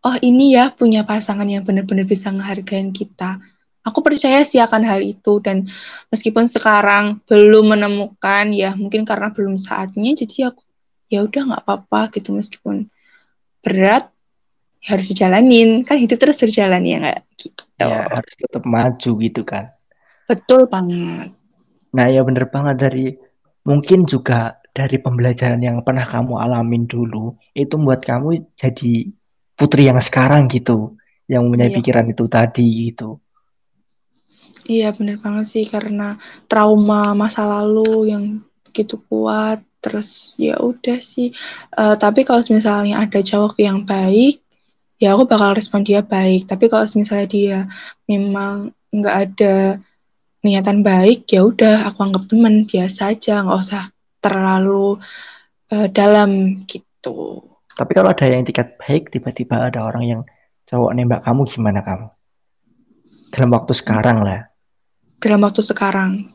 [0.00, 3.36] Oh ini ya punya pasangan yang benar-benar bisa ngehargain kita.
[3.84, 5.68] Aku percaya sih akan hal itu dan
[6.08, 10.62] meskipun sekarang belum menemukan ya mungkin karena belum saatnya jadi aku
[11.10, 12.88] ya udah nggak apa-apa gitu meskipun
[13.64, 14.08] berat
[14.84, 15.84] harus dijalanin.
[15.84, 17.20] Kan hidup terus berjalan ya nggak?
[17.36, 17.62] Gitu.
[17.80, 19.72] Ya harus tetap maju gitu kan.
[20.28, 21.34] Betul banget.
[21.92, 22.76] Nah ya bener banget.
[22.80, 23.06] Dari
[23.66, 29.10] mungkin juga dari pembelajaran yang pernah kamu alamin dulu itu membuat kamu jadi
[29.58, 31.74] putri yang sekarang gitu yang punya iya.
[31.76, 33.18] pikiran itu tadi gitu.
[34.66, 35.64] Iya bener banget sih.
[35.66, 36.16] Karena
[36.46, 38.24] trauma masa lalu yang
[38.66, 41.34] begitu kuat terus ya udah sih.
[41.74, 44.42] Uh, tapi kalau misalnya ada cowok yang baik
[45.00, 46.46] ya aku bakal respon dia baik.
[46.46, 47.58] Tapi kalau misalnya dia
[48.04, 49.80] memang nggak ada
[50.44, 53.82] niatan baik ya udah aku anggap teman biasa aja nggak usah
[54.20, 55.00] terlalu
[55.72, 57.44] uh, dalam gitu.
[57.74, 60.20] Tapi kalau ada yang tiket baik tiba-tiba ada orang yang
[60.68, 62.06] cowok nembak kamu gimana kamu?
[63.32, 64.52] Dalam waktu sekarang lah.
[65.20, 66.28] Dalam waktu sekarang?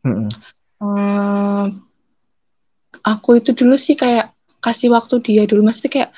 [0.00, 0.32] Hmm.
[0.80, 1.68] uh,
[3.04, 4.32] aku itu dulu sih kayak
[4.64, 5.68] kasih waktu dia dulu.
[5.68, 6.10] Maksudnya kayak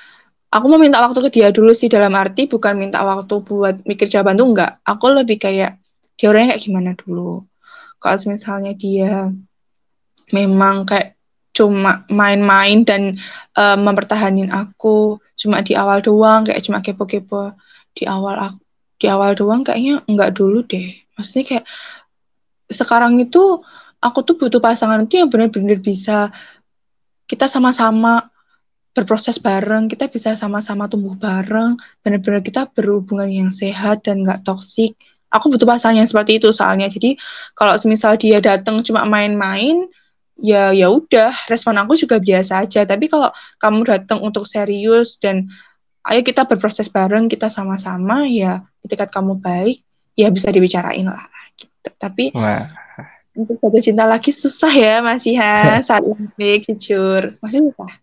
[0.53, 4.07] aku mau minta waktu ke dia dulu sih dalam arti bukan minta waktu buat mikir
[4.07, 4.73] jawaban tuh enggak.
[4.85, 5.81] Aku lebih kayak
[6.21, 7.49] dia orangnya kayak gimana dulu?
[7.97, 9.33] Kalau misalnya dia
[10.29, 11.17] memang kayak
[11.53, 13.17] cuma main-main dan
[13.57, 17.53] uh, mempertahanin aku cuma di awal doang kayak cuma kepo-kepo
[17.93, 18.61] di awal aku
[18.97, 20.93] di awal doang kayaknya enggak dulu deh.
[21.17, 21.65] Maksudnya kayak
[22.73, 23.61] sekarang itu
[24.01, 26.33] aku tuh butuh pasangan itu yang benar-benar bisa
[27.29, 28.32] kita sama-sama
[28.93, 34.97] berproses bareng, kita bisa sama-sama tumbuh bareng, benar-benar kita berhubungan yang sehat dan nggak toksik.
[35.33, 36.93] Aku butuh pasangan yang seperti itu soalnya.
[36.93, 37.17] Jadi
[37.57, 39.89] kalau semisal dia datang cuma main-main,
[40.37, 42.85] ya ya udah, respon aku juga biasa aja.
[42.85, 45.49] Tapi kalau kamu datang untuk serius dan
[46.13, 49.81] ayo kita berproses bareng, kita sama-sama, ya ketika kamu baik,
[50.21, 51.25] ya bisa dibicarain lah.
[51.57, 51.89] Gitu.
[51.97, 52.69] Tapi Wah.
[53.33, 56.05] untuk jatuh cinta lagi susah ya, masih ha, saat
[56.37, 58.02] baik, jujur, masih susah.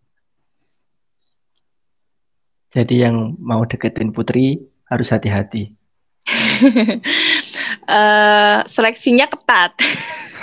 [2.70, 5.74] Jadi yang mau deketin Putri harus hati-hati.
[7.90, 9.74] uh, seleksinya ketat.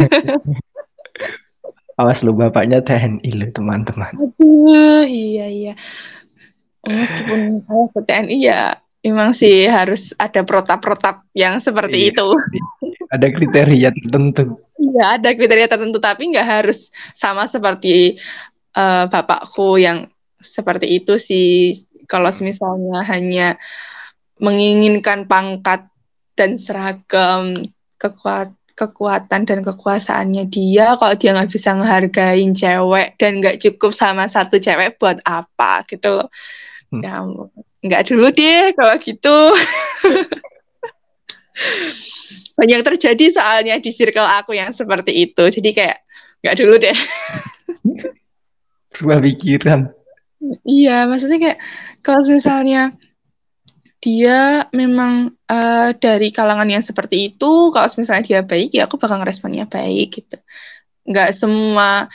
[2.02, 4.12] Awas lu bapaknya TNI lu teman-teman.
[4.18, 5.72] Aduh, iya iya.
[6.84, 8.60] Meskipun saya ke TNI ya
[9.06, 12.12] memang sih harus ada protap-protap yang seperti iya.
[12.12, 12.28] itu.
[13.14, 14.58] Ada kriteria tertentu.
[14.82, 18.18] Iya, ada kriteria tertentu tapi nggak harus sama seperti
[18.74, 20.10] uh, bapakku yang
[20.42, 23.48] seperti itu sih kalau misalnya hanya
[24.40, 25.88] menginginkan pangkat
[26.36, 27.56] dan seragam
[27.96, 34.28] kekuat kekuatan dan kekuasaannya dia kalau dia nggak bisa ngehargain cewek dan nggak cukup sama
[34.28, 36.28] satu cewek buat apa gitu loh.
[36.92, 37.02] Hmm.
[37.02, 37.24] ya
[37.82, 39.36] nggak dulu deh kalau gitu.
[42.60, 45.40] Banyak terjadi soalnya di circle aku yang seperti itu.
[45.48, 46.04] Jadi kayak
[46.44, 46.98] nggak dulu deh.
[48.92, 49.88] Berubah pikiran
[50.68, 51.58] Iya, maksudnya kayak
[52.04, 52.78] kalau misalnya
[54.04, 59.18] dia memang uh, dari kalangan yang seperti itu, kalau misalnya dia baik, ya aku bakal
[59.20, 60.36] ngeresponnya baik gitu.
[61.08, 62.06] Nggak semua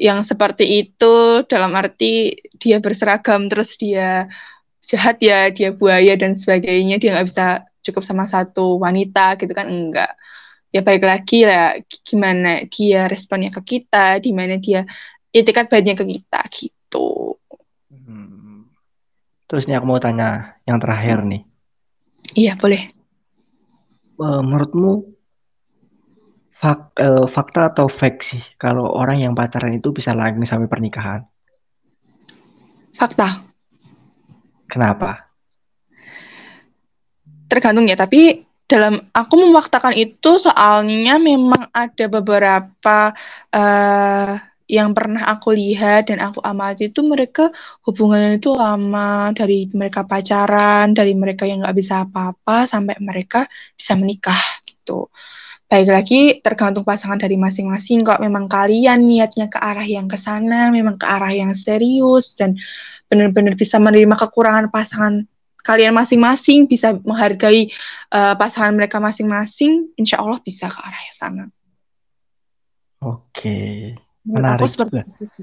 [0.00, 4.28] yang seperti itu dalam arti dia berseragam terus dia
[4.84, 7.46] jahat ya, dia buaya dan sebagainya, dia nggak bisa
[7.86, 10.12] cukup sama satu wanita gitu kan, enggak.
[10.74, 14.84] Ya baik lagi lah, gimana dia responnya ke kita, di mana dia
[15.34, 17.39] itikat baiknya ke kita gitu.
[19.50, 21.42] Terus nih aku mau tanya yang terakhir nih.
[22.38, 22.94] Iya, boleh.
[24.22, 25.10] uh, menurutmu
[26.54, 31.26] fak, uh, fakta atau fake sih kalau orang yang pacaran itu bisa langgeng sampai pernikahan?
[32.94, 33.42] Fakta.
[34.70, 35.34] Kenapa?
[37.50, 43.10] Tergantung ya, tapi dalam aku memfaktakan itu soalnya memang ada beberapa
[43.50, 44.30] uh,
[44.70, 47.50] yang pernah aku lihat dan aku amati itu mereka
[47.82, 49.34] hubungannya itu lama.
[49.34, 55.10] Dari mereka pacaran dari mereka yang nggak bisa apa-apa sampai mereka bisa menikah gitu.
[55.66, 58.06] Baik lagi tergantung pasangan dari masing-masing.
[58.06, 62.54] Kok memang kalian niatnya ke arah yang ke sana memang ke arah yang serius dan
[63.10, 65.26] benar-benar bisa menerima kekurangan pasangan
[65.60, 67.68] kalian masing-masing bisa menghargai
[68.12, 71.44] uh, pasangan mereka masing-masing, insya Allah bisa ke arah yang sana.
[73.00, 73.96] Oke,
[74.26, 75.02] menarik aku juga.
[75.20, 75.42] Itu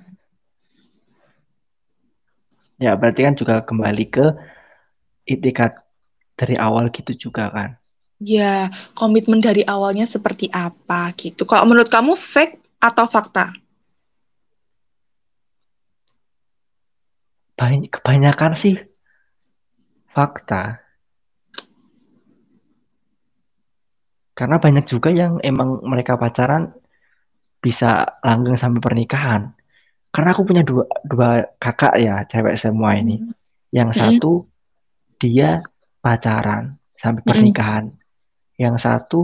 [2.78, 4.26] Ya, berarti kan juga kembali ke
[5.26, 5.82] itikat
[6.38, 7.70] dari awal gitu juga kan?
[8.22, 11.50] Ya, komitmen dari awalnya seperti apa gitu.
[11.50, 13.54] Kalau menurut kamu fake atau fakta?
[17.58, 18.78] Kebanyakan sih
[20.14, 20.82] fakta.
[24.38, 26.78] Karena banyak juga yang emang mereka pacaran
[27.62, 29.54] bisa langgeng sampai pernikahan.
[30.14, 33.22] Karena aku punya dua, dua kakak ya, cewek semua ini.
[33.22, 33.34] Hmm.
[33.74, 34.00] Yang hmm.
[34.00, 34.34] satu
[35.18, 35.62] dia
[36.02, 37.30] pacaran sampai hmm.
[37.30, 37.86] pernikahan.
[38.58, 39.22] Yang satu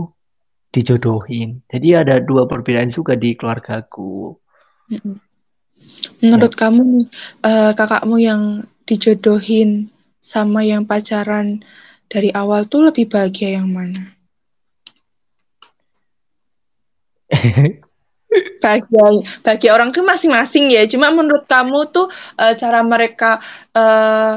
[0.74, 1.62] dijodohin.
[1.70, 4.34] Jadi ada dua perbedaan juga di keluargaku.
[6.18, 6.58] Menurut ya.
[6.58, 6.82] kamu
[7.46, 11.62] uh, kakakmu yang dijodohin sama yang pacaran
[12.10, 14.14] dari awal tuh lebih bahagia yang mana?
[18.58, 19.06] bahagia
[19.44, 20.82] bagi orang tuh masing-masing ya.
[20.90, 22.06] Cuma menurut kamu tuh
[22.40, 23.38] uh, cara mereka
[23.74, 24.34] uh, eh,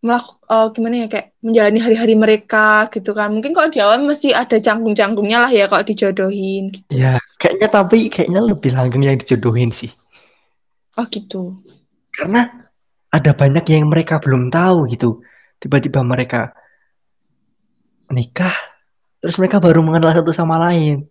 [0.00, 3.28] melakukan uh, eh, gimana ya kayak menjalani hari-hari mereka gitu kan.
[3.34, 6.88] Mungkin kalau di awal masih ada canggung-canggungnya lah ya kalau dijodohin gitu.
[6.94, 9.92] Ya, kayaknya tapi kayaknya lebih langgeng yang dijodohin sih.
[10.96, 11.60] Oh gitu.
[12.14, 12.48] Karena
[13.10, 15.20] ada banyak yang mereka belum tahu gitu.
[15.60, 16.56] Tiba-tiba mereka
[18.08, 18.56] menikah,
[19.20, 21.09] terus mereka baru mengenal satu sama lain.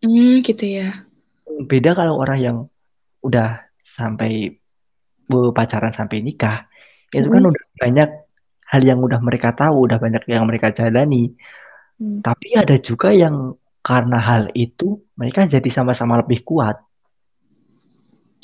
[0.00, 1.04] Hmm, gitu ya.
[1.68, 2.56] Beda kalau orang yang
[3.20, 4.56] udah sampai
[5.28, 6.66] pacaran sampai nikah,
[7.12, 8.10] itu kan udah banyak
[8.70, 11.34] hal yang udah mereka tahu, udah banyak yang mereka jalani.
[12.00, 12.24] Hmm.
[12.24, 16.80] Tapi ada juga yang karena hal itu mereka jadi sama-sama lebih kuat.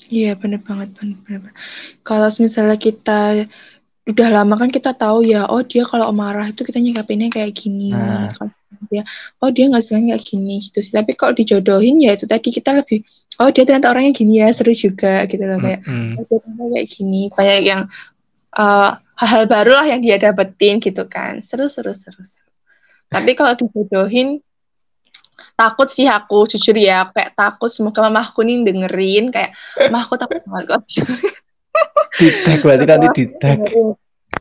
[0.06, 1.52] Iya bener banget bener, bener.
[2.06, 3.48] Kalau misalnya kita
[4.06, 7.90] udah lama kan kita tahu ya, oh dia kalau marah itu kita nyikapinnya kayak gini.
[7.90, 8.30] Nah.
[8.88, 9.02] Dia,
[9.40, 10.94] oh dia nggak suka kayak gini gitu sih.
[10.94, 13.02] Tapi kalau dijodohin ya itu tadi kita lebih,
[13.40, 16.12] oh dia ternyata orangnya gini ya seru juga gitu loh kayak, mm -hmm.
[16.18, 17.22] oh dia ternyata kayak gini.
[17.32, 17.82] Kayak yang
[18.56, 21.40] uh, hal-hal baru lah yang dia dapetin gitu kan.
[21.40, 22.20] Seru seru seru.
[22.20, 22.46] seru.
[23.06, 24.42] Tapi kalau dijodohin
[25.56, 29.56] takut sih aku jujur ya kayak takut semoga mamahku nih dengerin kayak
[29.88, 30.80] mamahku takut banget kok
[32.20, 33.58] ditek berarti kan ditek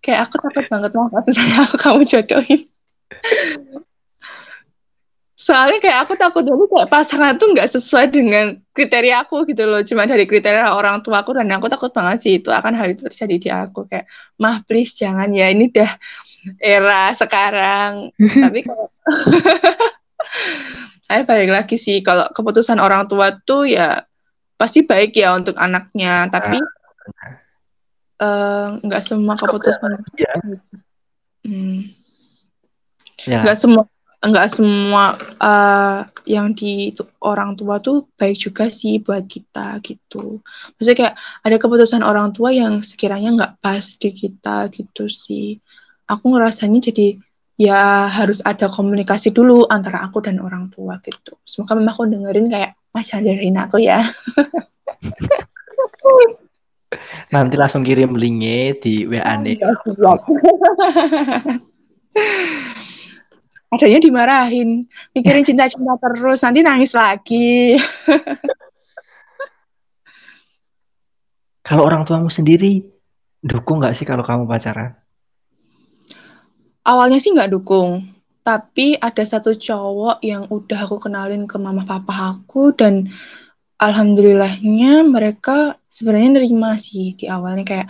[0.03, 2.61] kayak aku takut banget mau kasih saya aku kamu jodohin
[5.45, 9.85] soalnya kayak aku takut dulu kayak pasangan tuh nggak sesuai dengan kriteria aku gitu loh
[9.85, 13.05] cuma dari kriteria orang tua aku dan aku takut banget sih itu akan hal itu
[13.05, 14.09] terjadi di aku kayak
[14.41, 15.91] mah please jangan ya ini udah
[16.57, 18.09] era sekarang
[18.41, 18.89] tapi kalau
[21.05, 24.01] saya balik lagi sih kalau keputusan orang tua tuh ya
[24.57, 26.57] pasti baik ya untuk anaknya tapi
[28.17, 30.33] eh, nggak uh, semua keputusan ya.
[31.45, 31.85] hmm.
[33.29, 33.45] ya.
[33.45, 33.85] nggak semua
[34.25, 36.89] nggak semua uh, yang di
[37.21, 40.41] orang tua tuh baik juga sih buat kita gitu
[40.75, 41.15] maksudnya kayak
[41.45, 45.61] ada keputusan orang tua yang sekiranya nggak pas di kita gitu sih
[46.09, 47.21] aku ngerasanya jadi
[47.55, 51.35] ya harus ada komunikasi dulu antara aku dan orang tua gitu.
[51.47, 54.11] Semoga memang aku dengerin kayak Mas dengerin aku ya.
[57.33, 59.59] Nanti langsung kirim linknya di WA nih.
[63.75, 67.75] Adanya dimarahin, mikirin cinta-cinta terus, nanti nangis lagi.
[71.67, 72.87] kalau orang tuamu sendiri,
[73.43, 74.95] dukung nggak sih kalau kamu pacaran?
[76.85, 78.05] awalnya sih nggak dukung
[78.45, 83.09] tapi ada satu cowok yang udah aku kenalin ke mama papa aku dan
[83.81, 87.87] alhamdulillahnya mereka sebenarnya nerima sih di awalnya kayak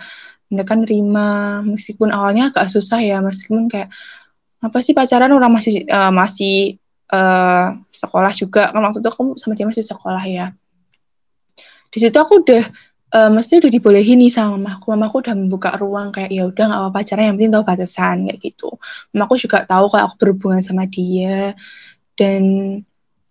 [0.48, 3.92] mereka nerima meskipun awalnya agak susah ya meskipun kayak
[4.62, 6.80] apa sih pacaran orang masih uh, masih
[7.12, 10.56] uh, sekolah juga kan waktu itu aku sama dia masih sekolah ya
[11.92, 12.64] di situ aku udah
[13.14, 14.92] uh, mesti udah dibolehin nih sama mamaku.
[14.94, 18.38] Mamaku udah membuka ruang kayak ya udah nggak apa-apa pacaran yang penting tahu batasan kayak
[18.42, 18.68] gitu.
[19.14, 21.54] Mamaku juga tahu kalau aku berhubungan sama dia
[22.16, 22.42] dan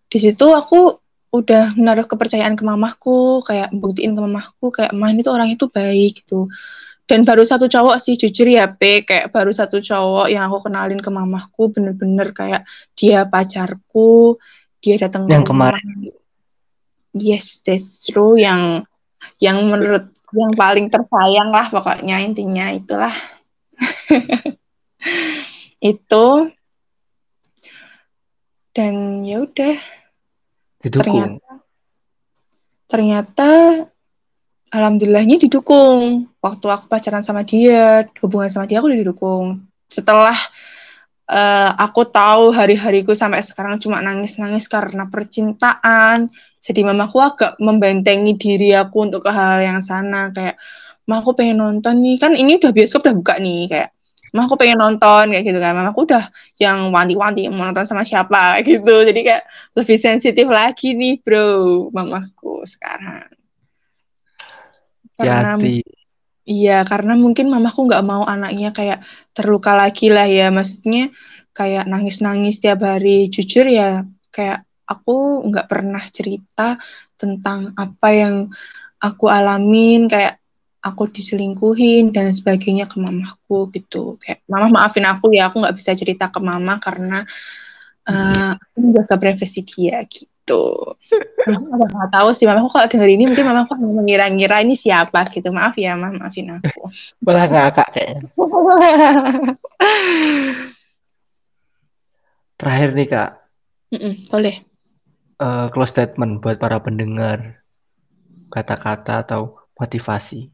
[0.09, 1.01] di situ aku
[1.35, 6.23] udah menaruh kepercayaan ke mamaku kayak buktiin ke mamaku kayak mah itu orang itu baik
[6.23, 6.47] gitu
[7.05, 10.97] dan baru satu cowok sih jujur ya P kayak baru satu cowok yang aku kenalin
[10.97, 12.65] ke mamaku bener-bener kayak
[12.97, 14.41] dia pacarku
[14.81, 15.77] dia datang yang rumah.
[15.77, 16.13] kemarin?
[17.13, 18.37] Yes that's true.
[18.37, 18.89] Yang
[19.37, 23.13] yang menurut yang paling tersayang lah pokoknya intinya itulah.
[25.93, 26.49] Itu.
[28.75, 29.77] Dan ya udah.
[30.85, 31.53] Ternyata
[32.85, 33.49] ternyata
[34.75, 36.27] alhamdulillahnya didukung.
[36.43, 39.63] Waktu aku pacaran sama dia hubungan sama dia aku didukung.
[39.87, 40.35] Setelah
[41.31, 48.73] uh, aku tahu hari-hariku sampai sekarang cuma nangis-nangis karena percintaan jadi mamaku agak membentengi diri
[48.75, 50.33] aku untuk ke hal yang sana.
[50.35, 50.59] Kayak
[51.07, 52.19] mah aku pengen nonton nih.
[52.19, 53.89] Kan ini udah bioskop udah buka nih kayak
[54.35, 55.71] mah aku pengen nonton kayak gitu kan.
[55.71, 56.27] Mama aku udah
[56.59, 58.59] yang wanti-wanti mau nonton sama siapa?
[58.67, 58.83] Gitu.
[58.83, 59.43] Jadi kayak
[59.79, 63.34] lebih sensitif lagi nih bro mamaku sekarang
[65.15, 65.55] karena
[66.45, 68.99] iya karena mungkin mamaku nggak mau anaknya kayak
[69.33, 70.53] terluka lagi lah ya.
[70.53, 71.09] Maksudnya
[71.55, 73.31] kayak nangis-nangis tiap hari.
[73.31, 76.77] Jujur ya kayak aku nggak pernah cerita
[77.17, 78.35] tentang apa yang
[79.01, 80.05] aku alamin.
[80.05, 80.37] Kayak
[80.85, 84.21] aku diselingkuhin dan sebagainya ke mamaku gitu.
[84.21, 87.25] Kayak mama maafin aku ya aku nggak bisa cerita ke mama karena
[88.05, 90.93] uh, aku menjaga privasi dia gitu.
[91.49, 95.49] Aku nggak tahu sih mamaku kalau denger ini mungkin mamaku mengira-ngira ini siapa gitu.
[95.49, 96.89] Maaf ya mama maafin aku.
[97.25, 98.29] Malah ngakak kayaknya.
[102.61, 103.29] Terakhir nih kak.
[103.93, 104.55] Mm -mm, boleh.
[105.35, 107.59] Uh, close statement buat para pendengar
[108.47, 110.47] kata-kata atau motivasi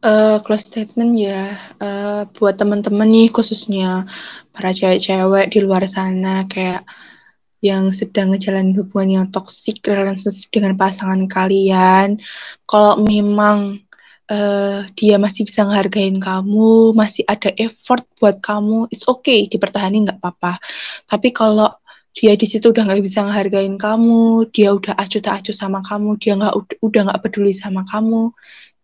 [0.00, 1.60] Uh, close statement ya.
[1.76, 4.08] Uh, buat teman-teman nih khususnya
[4.48, 6.88] para cewek-cewek di luar sana kayak
[7.60, 12.16] yang sedang ngejalanin hubungan yang toksik relationship dengan pasangan kalian.
[12.64, 13.84] Kalau memang
[14.32, 20.18] uh, dia masih bisa ngehargain kamu masih ada effort buat kamu it's okay dipertahankan nggak
[20.24, 20.64] apa-apa.
[21.12, 21.76] Tapi kalau
[22.16, 26.18] dia di situ udah nggak bisa ngehargain kamu dia udah acuh tak acuh sama kamu
[26.18, 28.34] dia nggak udah nggak peduli sama kamu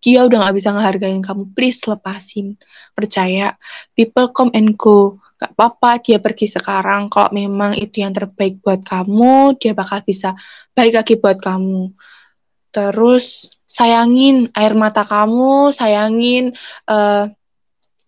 [0.06, 2.54] dia udah gak bisa ngehargain kamu, please lepasin.
[2.94, 3.58] Percaya,
[3.98, 5.18] people come and go.
[5.34, 10.38] Gak apa-apa dia pergi sekarang, kalau memang itu yang terbaik buat kamu, dia bakal bisa
[10.78, 11.90] balik lagi buat kamu.
[12.70, 16.54] Terus sayangin air mata kamu, sayangin
[16.86, 17.26] uh,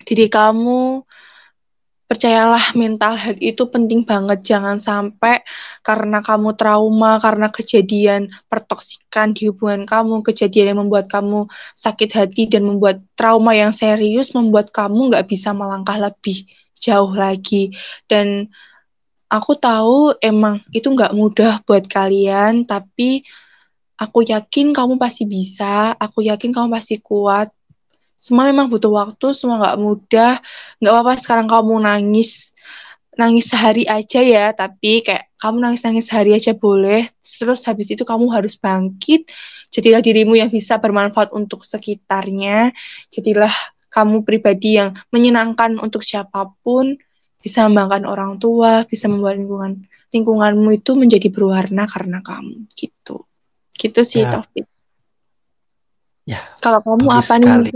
[0.06, 1.02] diri kamu,
[2.08, 4.40] percayalah mental health itu penting banget.
[4.40, 5.44] Jangan sampai
[5.84, 11.46] karena kamu trauma karena kejadian pertoksikan di hubungan kamu kejadian yang membuat kamu
[11.76, 16.48] sakit hati dan membuat trauma yang serius membuat kamu nggak bisa melangkah lebih
[16.80, 17.76] jauh lagi.
[18.08, 18.48] Dan
[19.28, 23.20] aku tahu emang itu nggak mudah buat kalian tapi
[24.00, 27.52] aku yakin kamu pasti bisa aku yakin kamu pasti kuat
[28.18, 30.42] semua memang butuh waktu, semua nggak mudah.
[30.82, 32.50] Nggak apa-apa sekarang kamu nangis,
[33.14, 37.06] nangis sehari aja ya, tapi kayak kamu nangis-nangis sehari aja boleh.
[37.22, 39.30] Terus habis itu kamu harus bangkit.
[39.70, 42.74] Jadilah dirimu yang bisa bermanfaat untuk sekitarnya.
[43.14, 43.54] Jadilah
[43.86, 46.98] kamu pribadi yang menyenangkan untuk siapa pun,
[47.38, 53.28] bisa membanggakan orang tua, bisa membuat lingkungan lingkunganmu itu menjadi berwarna karena kamu gitu.
[53.78, 54.32] Gitu sih ya.
[54.32, 54.66] Taufik.
[56.28, 56.44] Ya.
[56.60, 57.72] Kalau kamu apa nih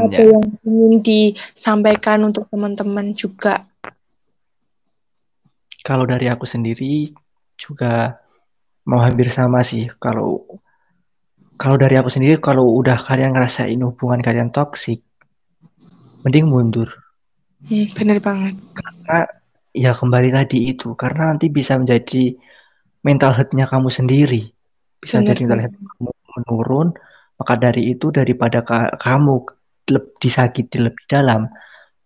[0.00, 3.68] apa yang ingin disampaikan untuk teman-teman juga?
[5.84, 7.12] Kalau dari aku sendiri
[7.60, 8.16] juga
[8.88, 9.92] mau hampir sama sih.
[10.00, 10.40] Kalau
[11.60, 15.04] kalau dari aku sendiri kalau udah kalian ngerasain hubungan kalian toksik,
[16.24, 16.88] mending mundur.
[17.68, 18.56] Hmm, bener banget.
[18.72, 19.18] Karena
[19.76, 22.40] ya kembali tadi itu, karena nanti bisa menjadi
[23.04, 24.48] mental health-nya kamu sendiri.
[24.96, 26.88] Bisa bener, jadi mental health kamu menurun,
[27.42, 29.42] maka dari itu daripada ka kamu
[30.22, 31.50] disakiti lebih dalam,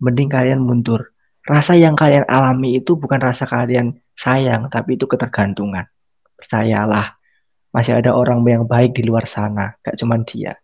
[0.00, 1.12] mending kalian mundur.
[1.44, 5.84] Rasa yang kalian alami itu bukan rasa kalian sayang, tapi itu ketergantungan.
[6.40, 7.20] Percayalah,
[7.68, 10.56] masih ada orang yang baik di luar sana, gak cuma dia.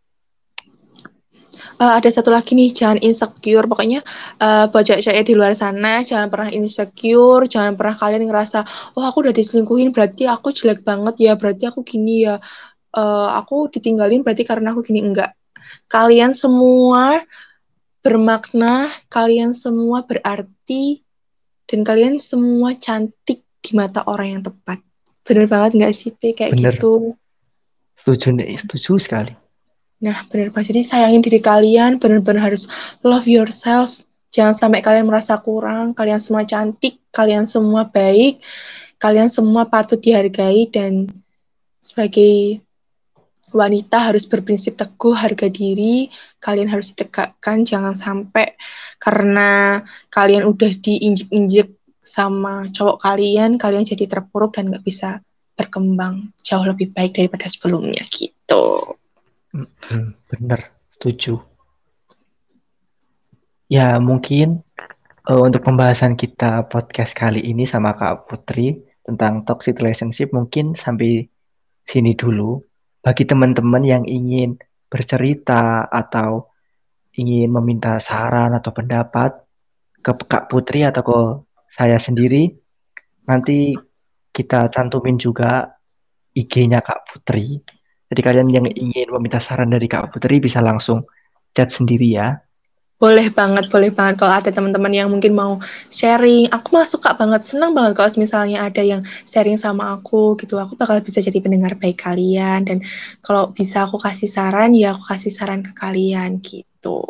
[1.77, 3.69] Uh, ada satu lagi nih, jangan insecure.
[3.69, 4.01] Pokoknya
[4.41, 8.65] uh, buat cewek-cewek di luar sana, jangan pernah insecure, jangan pernah kalian ngerasa,
[8.97, 12.41] oh aku udah diselingkuhin, berarti aku jelek banget ya, berarti aku gini ya
[12.97, 15.37] uh, aku ditinggalin berarti karena aku gini enggak.
[15.89, 17.25] Kalian semua
[18.03, 21.01] bermakna, kalian semua berarti
[21.71, 24.83] dan kalian semua cantik di mata orang yang tepat.
[25.23, 26.35] Bener banget nggak sih, P?
[26.35, 26.75] Kayak Bener.
[26.77, 27.15] gitu.
[27.95, 29.33] Setuju nih, setuju sekali.
[30.03, 30.75] Nah, benar banget.
[30.75, 32.67] Jadi sayangin diri kalian, benar-benar harus
[33.07, 33.95] love yourself.
[34.35, 38.43] Jangan sampai kalian merasa kurang, kalian semua cantik, kalian semua baik,
[38.99, 41.07] kalian semua patut dihargai dan
[41.79, 42.59] sebagai
[43.53, 46.09] wanita harus berprinsip teguh harga diri,
[46.43, 48.57] kalian harus ditegakkan, jangan sampai
[48.99, 55.23] karena kalian udah diinjek-injek sama cowok kalian, kalian jadi terpuruk dan nggak bisa
[55.55, 58.97] berkembang jauh lebih baik daripada sebelumnya gitu.
[60.33, 60.61] Bener,
[60.97, 61.45] setuju.
[63.69, 64.65] Ya, mungkin
[65.29, 71.29] uh, untuk pembahasan kita podcast kali ini sama Kak Putri tentang toxic relationship mungkin sampai
[71.87, 72.63] sini dulu.
[73.03, 76.55] Bagi teman-teman yang ingin bercerita atau
[77.19, 79.35] ingin meminta saran atau pendapat
[80.01, 81.19] ke Kak Putri atau ke
[81.67, 82.49] saya sendiri,
[83.27, 83.75] nanti
[84.31, 85.77] kita cantumin juga
[86.33, 87.61] IG-nya Kak Putri
[88.13, 91.09] jadi kalian yang ingin meminta saran dari Kak Putri bisa langsung
[91.57, 92.45] chat sendiri ya.
[93.03, 95.59] Boleh banget, boleh banget kalau ada teman-teman yang mungkin mau
[95.91, 96.47] sharing.
[96.55, 100.55] Aku mah suka banget, senang banget kalau misalnya ada yang sharing sama aku gitu.
[100.63, 102.79] Aku bakal bisa jadi pendengar baik kalian dan
[103.19, 107.03] kalau bisa aku kasih saran ya aku kasih saran ke kalian gitu.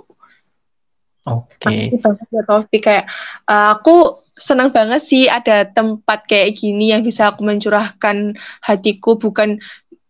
[1.29, 1.61] Oke.
[1.61, 1.93] Okay.
[1.93, 3.05] Makasih banget ya Taufik kayak
[3.53, 8.33] uh, aku senang banget sih ada tempat kayak gini yang bisa aku mencurahkan
[8.65, 9.61] hatiku bukan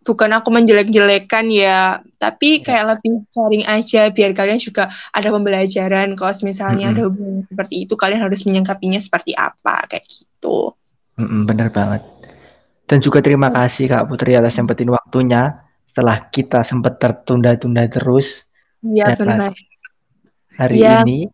[0.02, 2.64] bukan aku menjelek-jelekan ya, tapi iya.
[2.66, 6.98] kayak lebih sharing aja biar kalian juga ada pembelajaran kalau misalnya mm -hmm.
[6.98, 10.74] ada hubungan seperti itu kalian harus menyangkapinya seperti apa kayak gitu.
[11.16, 12.02] Mm -mm, bener banget.
[12.90, 18.44] Dan juga terima kasih Kak Putri atas sempetin waktunya setelah kita sempat tertunda-tunda terus.
[18.82, 19.54] Iya benar.
[20.58, 21.00] Hari ya.
[21.06, 21.30] ini.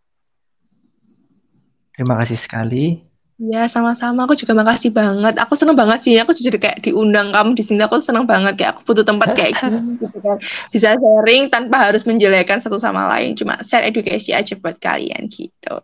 [1.91, 3.08] Terima kasih sekali.
[3.39, 4.27] Ya, sama-sama.
[4.27, 5.39] Aku juga makasih banget.
[5.39, 6.19] Aku seneng banget sih.
[6.19, 7.79] Aku jadi kayak diundang kamu di sini.
[7.87, 8.59] Aku seneng banget.
[8.59, 9.79] Kayak aku butuh tempat kayak gini.
[10.03, 10.37] gitu kan.
[10.75, 13.39] Bisa sharing tanpa harus menjelekan satu sama lain.
[13.39, 15.79] Cuma share edukasi aja buat kalian gitu.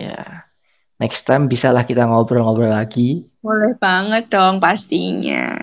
[0.00, 0.48] Ya.
[0.96, 3.28] Next time bisalah kita ngobrol-ngobrol lagi.
[3.44, 5.60] Boleh banget dong pastinya.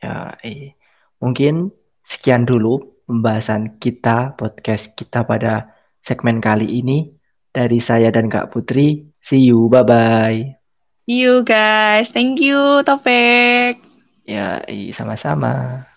[0.00, 0.72] Ya, eh.
[1.20, 1.68] Mungkin
[2.00, 7.12] sekian dulu pembahasan kita, podcast kita pada segmen kali ini.
[7.52, 9.09] Dari saya dan Kak Putri.
[9.30, 10.58] See you, bye-bye.
[11.06, 12.10] See you guys.
[12.10, 13.78] Thank you, Topik.
[14.26, 15.89] Ya, sama-sama.